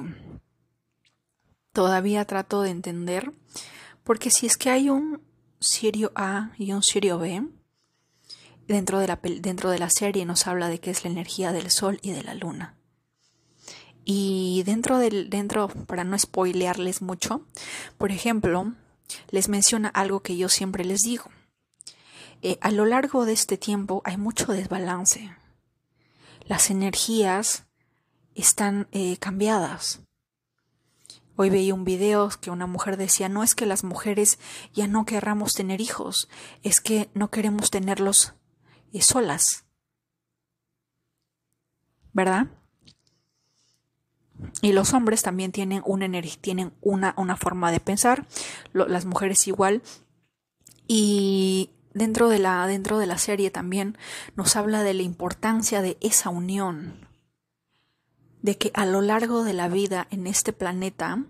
[1.73, 3.31] todavía trato de entender,
[4.03, 5.23] porque si es que hay un
[5.59, 7.47] Sirio A y un Sirio B,
[8.67, 11.71] dentro de la, dentro de la serie nos habla de que es la energía del
[11.71, 12.75] Sol y de la Luna.
[14.05, 17.43] Y dentro del, dentro, para no spoilearles mucho,
[17.97, 18.71] por ejemplo,
[19.31, 21.31] les menciona algo que yo siempre les digo.
[22.41, 25.35] Eh, a lo largo de este tiempo hay mucho desbalance.
[26.45, 27.65] Las energías
[28.33, 30.01] están eh, cambiadas.
[31.35, 34.39] Hoy veía un video que una mujer decía, no es que las mujeres
[34.73, 36.29] ya no querramos tener hijos,
[36.63, 38.33] es que no queremos tenerlos
[38.91, 39.65] eh, solas.
[42.11, 42.47] ¿Verdad?
[44.61, 48.25] Y los hombres también tienen una energía, tienen una, una forma de pensar,
[48.73, 49.81] las mujeres igual.
[50.87, 53.97] Y dentro de, la, dentro de la serie también
[54.35, 57.07] nos habla de la importancia de esa unión,
[58.41, 61.23] de que a lo largo de la vida en este planeta,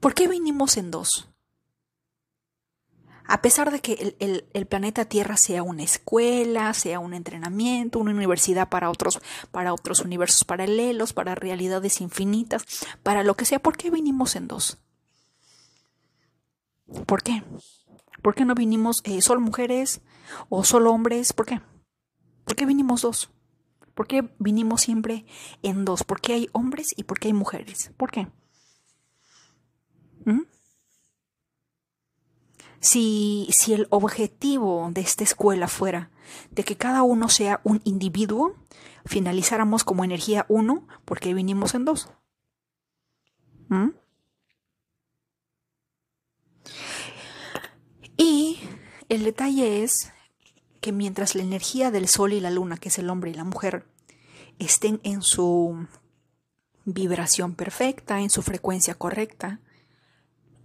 [0.00, 1.28] ¿por qué vinimos en dos?
[3.26, 8.68] a pesar de que el, planeta Tierra sea una escuela, sea un entrenamiento, una universidad
[8.68, 9.20] para otros,
[9.50, 12.64] para otros universos paralelos, para realidades infinitas,
[13.02, 14.78] para lo que sea, ¿por qué vinimos en dos?
[17.06, 17.42] ¿Por qué?
[18.24, 20.00] ¿Por qué no vinimos eh, solo mujeres
[20.48, 21.34] o solo hombres?
[21.34, 21.60] ¿Por qué?
[22.46, 23.30] ¿Por qué vinimos dos?
[23.94, 25.26] ¿Por qué vinimos siempre
[25.62, 26.04] en dos?
[26.04, 27.92] ¿Por qué hay hombres y por qué hay mujeres?
[27.98, 28.28] ¿Por qué?
[30.24, 30.40] ¿Mm?
[32.80, 36.10] Si, si el objetivo de esta escuela fuera
[36.50, 38.54] de que cada uno sea un individuo,
[39.04, 42.08] finalizáramos como energía uno porque vinimos en dos.
[43.68, 43.90] ¿Mm?
[48.16, 48.60] Y
[49.08, 50.12] el detalle es
[50.80, 53.44] que mientras la energía del sol y la luna, que es el hombre y la
[53.44, 53.86] mujer,
[54.58, 55.86] estén en su
[56.84, 59.60] vibración perfecta, en su frecuencia correcta,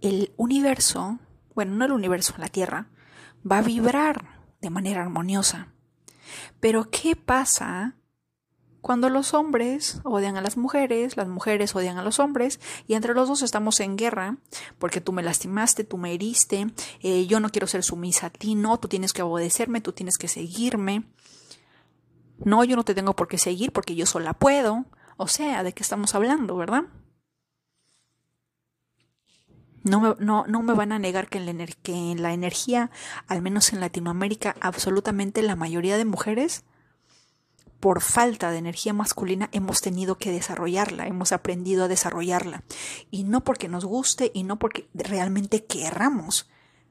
[0.00, 1.18] el universo
[1.54, 2.86] bueno, no el universo, la Tierra,
[3.50, 4.24] va a vibrar
[4.60, 5.68] de manera armoniosa.
[6.60, 7.96] Pero ¿qué pasa
[8.80, 13.14] cuando los hombres odian a las mujeres, las mujeres odian a los hombres y entre
[13.14, 14.36] los dos estamos en guerra
[14.78, 16.66] porque tú me lastimaste, tú me heriste,
[17.00, 20.16] eh, yo no quiero ser sumisa a ti, no, tú tienes que obedecerme, tú tienes
[20.16, 21.04] que seguirme.
[22.42, 24.86] No, yo no te tengo por qué seguir porque yo sola puedo.
[25.18, 26.84] O sea, ¿de qué estamos hablando, verdad?
[29.82, 32.90] No me, no, no me, van a negar que en, la que en la energía,
[33.26, 36.64] al menos en Latinoamérica, absolutamente la mayoría de mujeres,
[37.80, 42.62] por falta de energía masculina, hemos tenido que desarrollarla, hemos aprendido a desarrollarla.
[43.10, 46.48] Y no porque nos guste y no porque realmente querramos,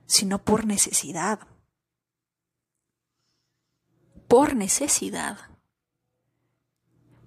[0.07, 1.39] sino por necesidad.
[4.27, 5.37] Por necesidad.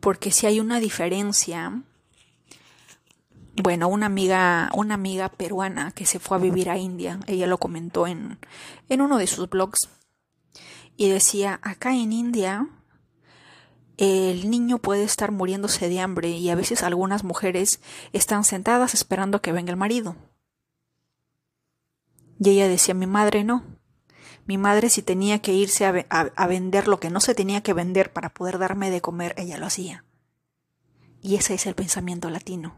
[0.00, 1.82] Porque si hay una diferencia
[3.54, 7.58] bueno, una amiga, una amiga peruana que se fue a vivir a India, ella lo
[7.58, 8.38] comentó en,
[8.88, 9.90] en uno de sus blogs,
[10.96, 12.68] y decía, acá en India
[14.02, 17.80] el niño puede estar muriéndose de hambre y a veces algunas mujeres
[18.12, 20.16] están sentadas esperando que venga el marido.
[22.40, 23.62] Y ella decía, mi madre no.
[24.44, 28.12] Mi madre si tenía que irse a, vender lo que no se tenía que vender
[28.12, 30.04] para poder darme de comer, ella lo hacía.
[31.20, 32.74] Y ese es el pensamiento latino.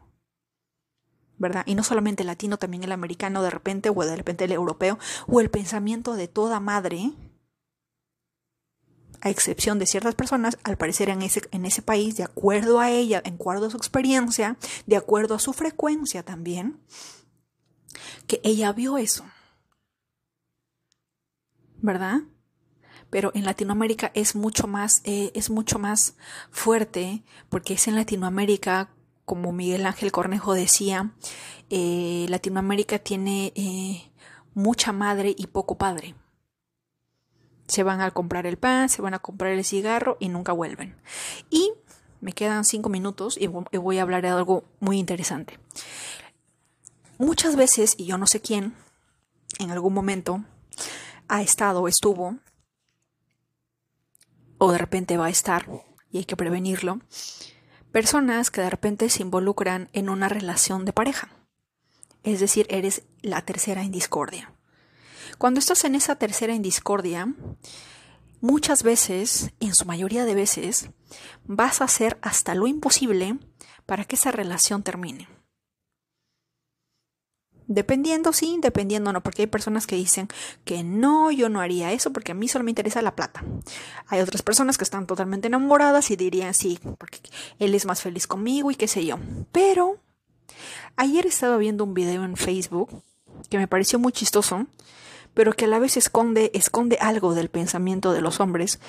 [1.38, 1.62] ¿verdad?
[1.64, 4.98] Y no solamente el latino, también el americano de repente, o de repente el europeo,
[5.26, 7.12] o el pensamiento de toda madre
[9.24, 12.90] a excepción de ciertas personas, al parecer en ese, en ese país, de acuerdo a
[12.90, 16.78] ella, de acuerdo a su experiencia, de acuerdo a su frecuencia también,
[18.26, 19.24] que ella vio eso.
[21.78, 22.20] ¿Verdad?
[23.08, 26.16] Pero en Latinoamérica es mucho más, eh, es mucho más
[26.50, 28.90] fuerte, porque es en Latinoamérica,
[29.24, 31.14] como Miguel Ángel Cornejo decía,
[31.70, 34.12] eh, Latinoamérica tiene eh,
[34.52, 36.14] mucha madre y poco padre.
[37.66, 40.96] Se van a comprar el pan, se van a comprar el cigarro y nunca vuelven.
[41.50, 41.72] Y
[42.20, 45.58] me quedan cinco minutos y voy a hablar de algo muy interesante.
[47.18, 48.74] Muchas veces, y yo no sé quién,
[49.58, 50.42] en algún momento
[51.28, 52.38] ha estado estuvo,
[54.58, 55.68] o de repente va a estar,
[56.10, 57.00] y hay que prevenirlo,
[57.92, 61.28] personas que de repente se involucran en una relación de pareja.
[62.22, 64.53] Es decir, eres la tercera en discordia.
[65.38, 67.28] Cuando estás en esa tercera en discordia,
[68.40, 70.90] muchas veces, en su mayoría de veces,
[71.44, 73.38] vas a hacer hasta lo imposible
[73.86, 75.28] para que esa relación termine.
[77.66, 80.28] Dependiendo, sí, dependiendo no, porque hay personas que dicen
[80.64, 83.42] que no, yo no haría eso porque a mí solo me interesa la plata.
[84.08, 87.20] Hay otras personas que están totalmente enamoradas y dirían sí, porque
[87.58, 89.18] él es más feliz conmigo y qué sé yo.
[89.50, 89.98] Pero
[90.96, 93.02] ayer estaba viendo un video en Facebook
[93.48, 94.66] que me pareció muy chistoso,
[95.34, 98.80] pero que a la vez esconde, esconde algo del pensamiento de los hombres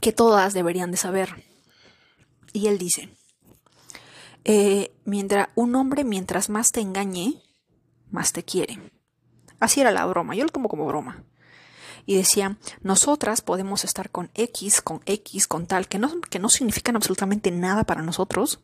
[0.00, 1.44] que todas deberían de saber.
[2.52, 3.08] Y él dice,
[4.44, 7.42] eh, mientras un hombre mientras más te engañe,
[8.10, 8.78] más te quiere.
[9.58, 11.24] Así era la broma, yo lo tomo como broma.
[12.06, 16.50] Y decía, nosotras podemos estar con X, con X, con tal, que no, que no
[16.50, 18.60] significan absolutamente nada para nosotros,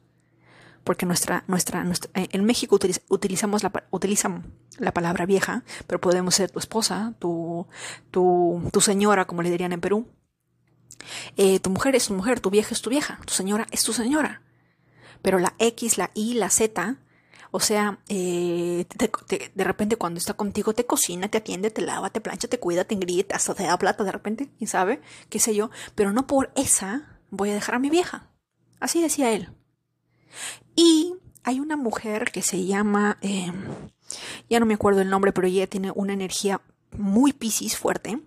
[0.85, 2.79] porque nuestra, nuestra, eh, en México
[3.09, 7.67] utilizamos la, utilizan la palabra vieja, pero podemos ser tu esposa, tu,
[8.11, 10.09] tu, tu señora, como le dirían en Perú.
[11.37, 13.93] Eh, tu mujer es tu mujer, tu vieja es tu vieja, tu señora es tu
[13.93, 14.43] señora.
[15.23, 16.99] Pero la X, la Y, la Z
[17.53, 18.87] o sea, eh,
[19.55, 22.85] de repente cuando está contigo te cocina, te atiende, te lava, te plancha, te cuida,
[22.85, 26.27] te grita, hasta te da plata de repente, quién sabe, qué sé yo, pero no
[26.27, 28.31] por esa voy a dejar a mi vieja.
[28.79, 29.51] Así decía él.
[30.77, 33.53] Y hay una mujer que se llama, eh,
[34.49, 36.61] ya no me acuerdo el nombre, pero ella tiene una energía
[36.97, 38.21] muy piscis fuerte.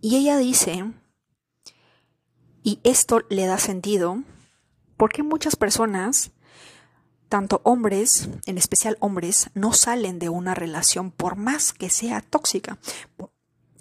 [0.00, 0.84] Y ella dice,
[2.62, 4.22] y esto le da sentido,
[4.96, 6.32] porque muchas personas
[7.34, 12.78] tanto hombres, en especial hombres, no salen de una relación por más que sea tóxica,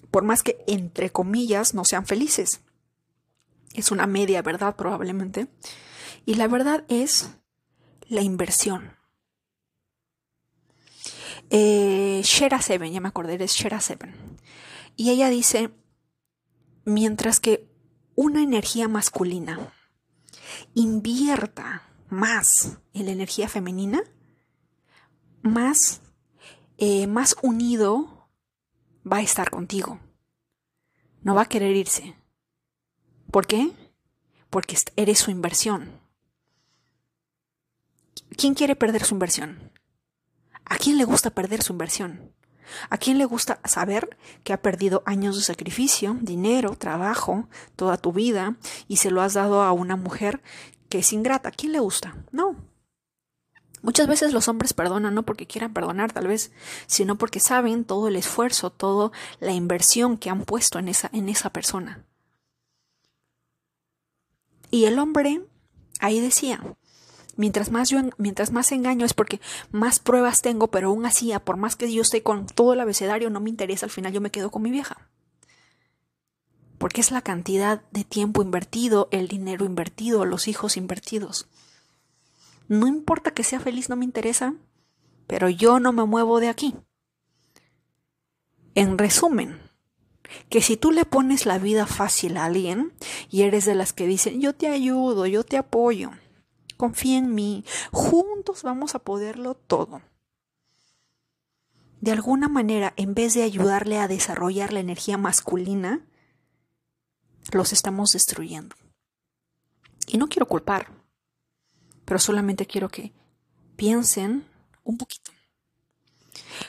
[0.09, 2.61] por, más que, entre comillas, no sean felices.
[3.75, 5.47] Es una media verdad probablemente.
[6.25, 7.37] Y la verdad es
[8.07, 8.95] la inversión.
[11.49, 14.39] Eh, Shera Seven, ya me acordé, es Shera Seven.
[14.95, 15.71] Y ella dice,
[16.85, 17.69] mientras que
[18.15, 19.73] una energía masculina
[20.73, 24.03] invierta más en la energía femenina,
[25.41, 26.01] más,
[26.77, 28.29] eh, más unido
[29.11, 29.99] va a estar contigo.
[31.21, 32.15] No va a querer irse.
[33.31, 33.71] ¿Por qué?
[34.49, 36.02] Porque eres su inversión.
[38.37, 39.71] ¿Quién quiere perder su inversión?
[40.65, 42.33] ¿A quién le gusta perder su inversión?
[42.89, 48.13] ¿A quién le gusta saber que ha perdido años de sacrificio, dinero, trabajo, toda tu
[48.13, 48.55] vida
[48.87, 50.41] y se lo has dado a una mujer
[50.93, 51.49] que es ingrata.
[51.49, 52.15] ¿A quién le gusta?
[52.31, 52.55] No.
[53.81, 56.51] Muchas veces los hombres perdonan no porque quieran perdonar tal vez,
[56.85, 61.29] sino porque saben todo el esfuerzo, toda la inversión que han puesto en esa, en
[61.29, 62.05] esa persona.
[64.69, 65.41] Y el hombre
[65.99, 66.61] ahí decía,
[67.35, 69.39] mientras más mientras más engaño es porque
[69.71, 73.29] más pruebas tengo, pero aún así, por más que yo esté con todo el abecedario,
[73.29, 75.09] no me interesa, al final yo me quedo con mi vieja
[76.83, 81.47] porque es la cantidad de tiempo invertido, el dinero invertido, los hijos invertidos.
[82.67, 84.55] No importa que sea feliz, no me interesa,
[85.25, 86.75] pero yo no me muevo de aquí.
[88.75, 89.61] En resumen,
[90.49, 92.91] que si tú le pones la vida fácil a alguien
[93.29, 96.11] y eres de las que dicen yo te ayudo, yo te apoyo,
[96.77, 100.01] confía en mí, juntos vamos a poderlo todo.
[102.01, 106.05] De alguna manera, en vez de ayudarle a desarrollar la energía masculina,
[107.51, 108.75] los estamos destruyendo.
[110.07, 110.91] Y no quiero culpar,
[112.03, 113.13] pero solamente quiero que
[113.77, 114.45] piensen
[114.83, 115.31] un poquito.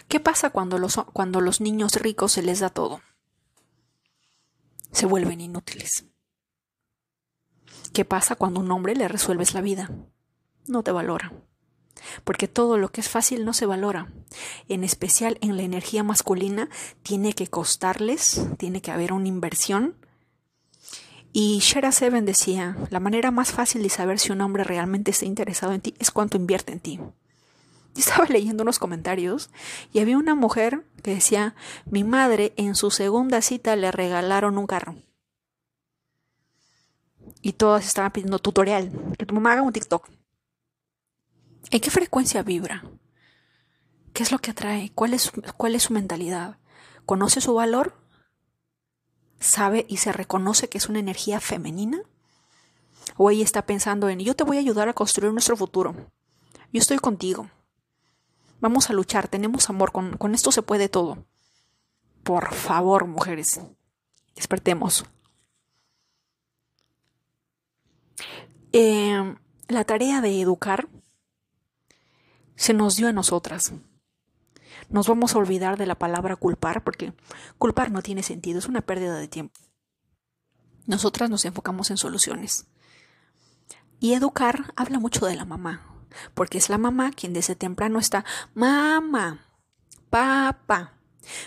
[0.09, 3.01] ¿Qué pasa cuando los, cuando los niños ricos se les da todo?
[4.93, 6.05] Se vuelven inútiles.
[7.95, 9.89] ¿Qué pasa cuando un hombre le resuelves la vida?
[10.67, 11.33] No te valora.
[12.25, 14.09] Porque todo lo que es fácil no se valora.
[14.69, 16.69] En especial en la energía masculina
[17.05, 19.95] tiene que costarles, tiene que haber una inversión
[21.33, 25.27] Y Shera Seven decía, la manera más fácil de saber si un hombre realmente está
[25.27, 26.99] interesado en ti es cuánto invierte en ti.
[27.97, 29.51] Estaba leyendo unos comentarios
[29.93, 31.55] y había una mujer que decía,
[31.89, 34.97] mi madre en su segunda cita le regalaron un carro.
[37.45, 40.09] Y todas estaban pidiendo tutorial, que tu mamá haga un TikTok.
[41.71, 42.83] ¿En qué frecuencia vibra?
[44.15, 44.91] ¿Qué es lo que atrae?
[44.95, 46.57] ¿Cuál es, cuál es su mentalidad?
[47.05, 48.03] ¿Conoce su valor?
[49.41, 52.01] sabe y se reconoce que es una energía femenina?
[53.19, 55.95] ¿O ella está pensando en yo te voy a ayudar a construir nuestro futuro?
[56.73, 57.51] Yo estoy contigo.
[58.61, 61.19] Vamos a luchar, tenemos amor, con, con esto se puede todo.
[62.23, 63.61] Por favor, mujeres,
[64.35, 65.05] despertemos.
[68.73, 69.37] Eh,
[69.69, 70.89] la tarea de educar
[72.57, 73.73] se nos dio a nosotras.
[74.89, 77.13] Nos vamos a olvidar de la palabra culpar porque
[77.59, 79.59] culpar no tiene sentido, es una pérdida de tiempo.
[80.87, 82.67] Nosotras nos enfocamos en soluciones.
[84.01, 86.05] Y educar habla mucho de la mamá,
[86.35, 89.47] porque es la mamá quien desde temprano está, mamá,
[90.11, 90.93] papá,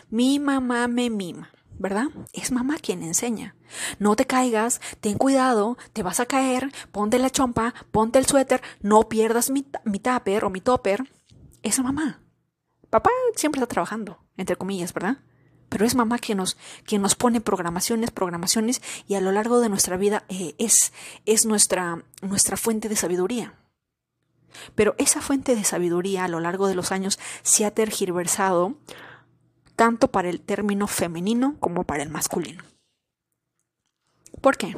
[0.10, 2.08] mi mamá me mima, ¿verdad?
[2.34, 3.56] Es mamá quien enseña.
[4.00, 8.62] No te caigas, ten cuidado, te vas a caer, ponte la chompa, ponte el suéter,
[8.82, 11.04] no pierdas mi, mi tupper o mi topper.
[11.64, 12.22] Es mamá.
[12.90, 15.18] Papá siempre está trabajando, entre comillas, ¿verdad?
[15.70, 19.70] Pero es mamá quien nos, quien nos pone programaciones, programaciones, y a lo largo de
[19.70, 20.94] nuestra vida eh, es,
[21.26, 23.54] es nuestra, nuestra fuente de sabiduría.
[24.76, 28.78] Pero esa fuente de sabiduría a lo largo de los años se ha tergiversado
[29.78, 32.64] tanto para el término femenino como para el masculino.
[34.42, 34.76] ¿Por qué?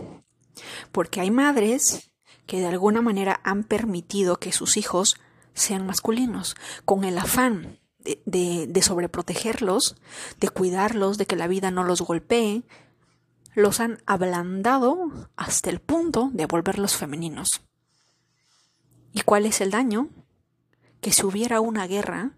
[0.91, 2.11] Porque hay madres
[2.45, 5.15] que de alguna manera han permitido que sus hijos
[5.53, 7.79] sean masculinos, con el afán
[8.25, 9.95] de, sobreprotegerlos,
[10.39, 12.63] de cuidarlos, de que la vida no los golpee,
[13.55, 17.61] los han ablandado hasta el punto de volverlos femeninos.
[19.13, 20.09] ¿Y cuál es el daño?
[20.99, 22.33] Que si hubiera una guerra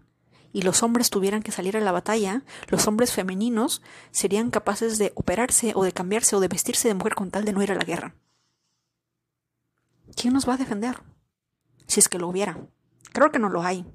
[0.52, 5.12] y los hombres tuvieran que salir a la batalla, los hombres femeninos serían capaces de
[5.14, 7.76] operarse o de cambiarse o de vestirse de mujer con tal de no ir a
[7.76, 8.14] la guerra.
[10.14, 11.02] ¿Quién nos va a defender?
[11.86, 12.58] Si es que lo hubiera.
[13.12, 13.86] Creo que no lo hay.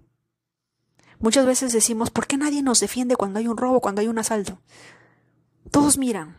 [1.20, 4.20] Muchas veces decimos, ¿por qué nadie nos defiende cuando hay un robo, cuando hay un
[4.20, 4.62] asalto?
[5.72, 6.38] Todos miran.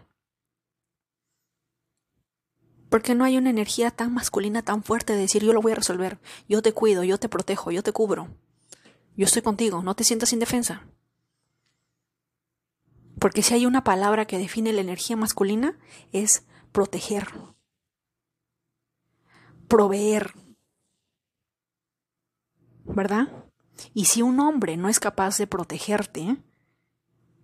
[2.89, 5.77] Porque no hay una energía tan masculina, tan fuerte de decir yo lo voy a
[5.77, 8.29] resolver, yo te cuido, yo te protejo, yo te cubro,
[9.19, 10.87] yo estoy contigo, no te sientas indefensa.
[13.19, 15.77] Porque si hay una palabra que define la energía masculina
[16.12, 17.27] es proteger,
[19.66, 20.35] proveer,
[22.85, 23.27] ¿verdad?
[23.93, 26.37] Y si un hombre no es capaz de protegerte,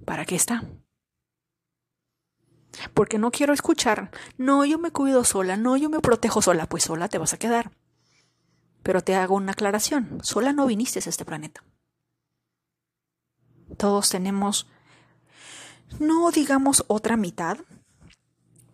[0.04, 0.62] ¿para qué está?
[2.94, 6.84] Porque no quiero escuchar, no, yo me cuido sola, no, yo me protejo sola, pues
[6.84, 7.72] sola te vas a quedar.
[8.84, 11.64] Pero te hago una aclaración, sola no viniste a este planeta.
[13.76, 14.68] Todos tenemos,
[15.98, 17.58] no digamos otra mitad,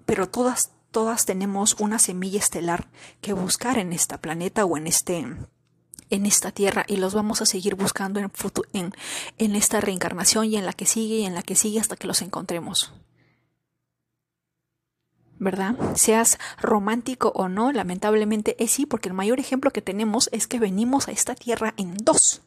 [0.04, 2.88] pero todas, todas tenemos una semilla estelar
[3.22, 5.26] que buscar en este planeta o en este
[6.10, 8.32] en esta tierra y los vamos a seguir buscando en,
[8.72, 8.92] en,
[9.38, 12.08] en esta reencarnación y en la que sigue y en la que sigue hasta que
[12.08, 12.92] los encontremos.
[15.40, 15.74] ¿Verdad?
[15.96, 20.60] Seas romántico o no, lamentablemente es sí, porque el mayor ejemplo que tenemos es que
[20.60, 22.42] venimos a esta tierra en dos.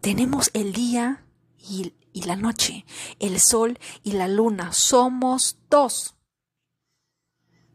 [0.00, 1.22] Tenemos el día
[1.58, 2.86] y, la noche,
[3.20, 6.16] el sol y la luna, somos dos.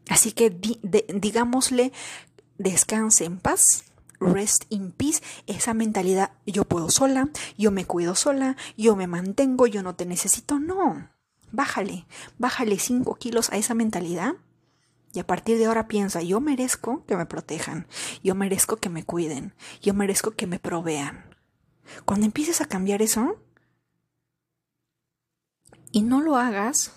[0.08, 1.92] Así que digámosle,
[2.58, 3.84] descanse en paz,
[4.18, 9.68] rest in peace, esa mentalidad, yo puedo sola, yo me cuido sola, yo me mantengo,
[9.68, 11.08] yo no te necesito, no.
[11.50, 12.06] Bájale,
[12.38, 14.34] bájale 5 kilos a esa mentalidad
[15.12, 17.86] y a partir de ahora piensa, yo merezco que me protejan,
[18.22, 21.34] yo merezco que me cuiden, yo merezco que me provean.
[22.04, 23.40] Cuando empieces a cambiar eso,
[25.90, 26.92] y no lo hagas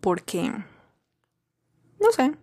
[0.00, 0.52] porque,
[2.00, 2.36] no sé,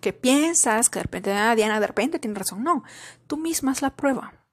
[0.00, 2.62] que piensas que de repente, ah, Diana, de repente tiene razón.
[2.62, 2.84] No,
[3.26, 4.45] tú misma es la prueba.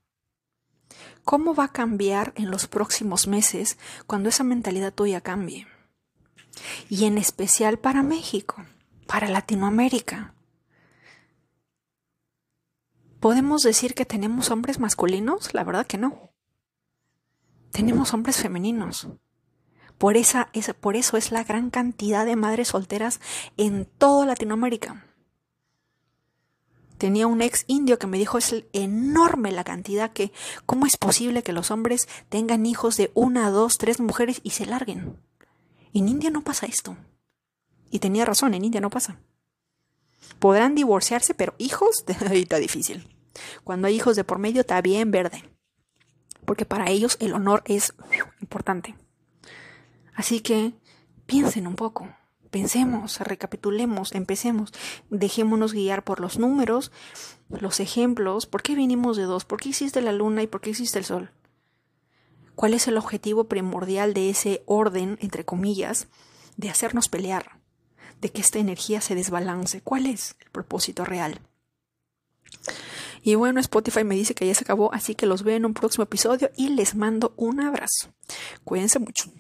[1.24, 5.68] ¿Cómo va a cambiar en los próximos meses cuando esa mentalidad tuya cambie?
[6.90, 8.66] Y en especial para México,
[9.08, 10.34] para Latinoamérica.
[13.22, 15.54] ¿Podemos decir que tenemos hombres masculinos?
[15.54, 16.34] La verdad que no.
[17.72, 19.08] Tenemos hombres femeninos.
[19.98, 20.52] Por, esa,
[20.82, 23.22] por eso es la gran cantidad de madres solteras
[23.56, 25.06] en toda Latinoamérica.
[27.04, 30.32] Tenía un ex indio que me dijo es enorme la cantidad que,
[30.66, 34.66] ¿cómo es posible que los hombres tengan hijos de una, dos, tres mujeres y se
[34.66, 35.20] larguen?
[35.94, 36.96] En India no pasa esto.
[37.92, 39.20] Y tenía razón, en India no pasa.
[40.40, 43.06] Podrán divorciarse, pero hijos, está difícil.
[43.66, 45.44] Cuando hay hijos de por medio, está bien verde.
[46.46, 47.94] Porque para ellos el honor es
[48.40, 48.96] importante.
[50.16, 50.72] Así que
[51.26, 52.08] piensen un poco.
[52.54, 54.74] Pensemos, recapitulemos, empecemos,
[55.10, 56.92] dejémonos guiar por los números,
[57.50, 60.70] los ejemplos, por qué vinimos de dos, por qué existe la luna y por qué
[60.70, 61.32] existe el sol.
[62.54, 66.10] ¿Cuál es el objetivo primordial de ese orden, entre comillas,
[66.56, 67.58] de hacernos pelear,
[68.22, 69.82] de que esta energía se desbalance?
[69.82, 71.42] ¿Cuál es el propósito real?
[73.24, 75.74] Y bueno, Spotify me dice que ya se acabó, así que los veo en un
[75.74, 78.14] próximo episodio y les mando un abrazo.
[78.64, 79.32] Cuídense mucho.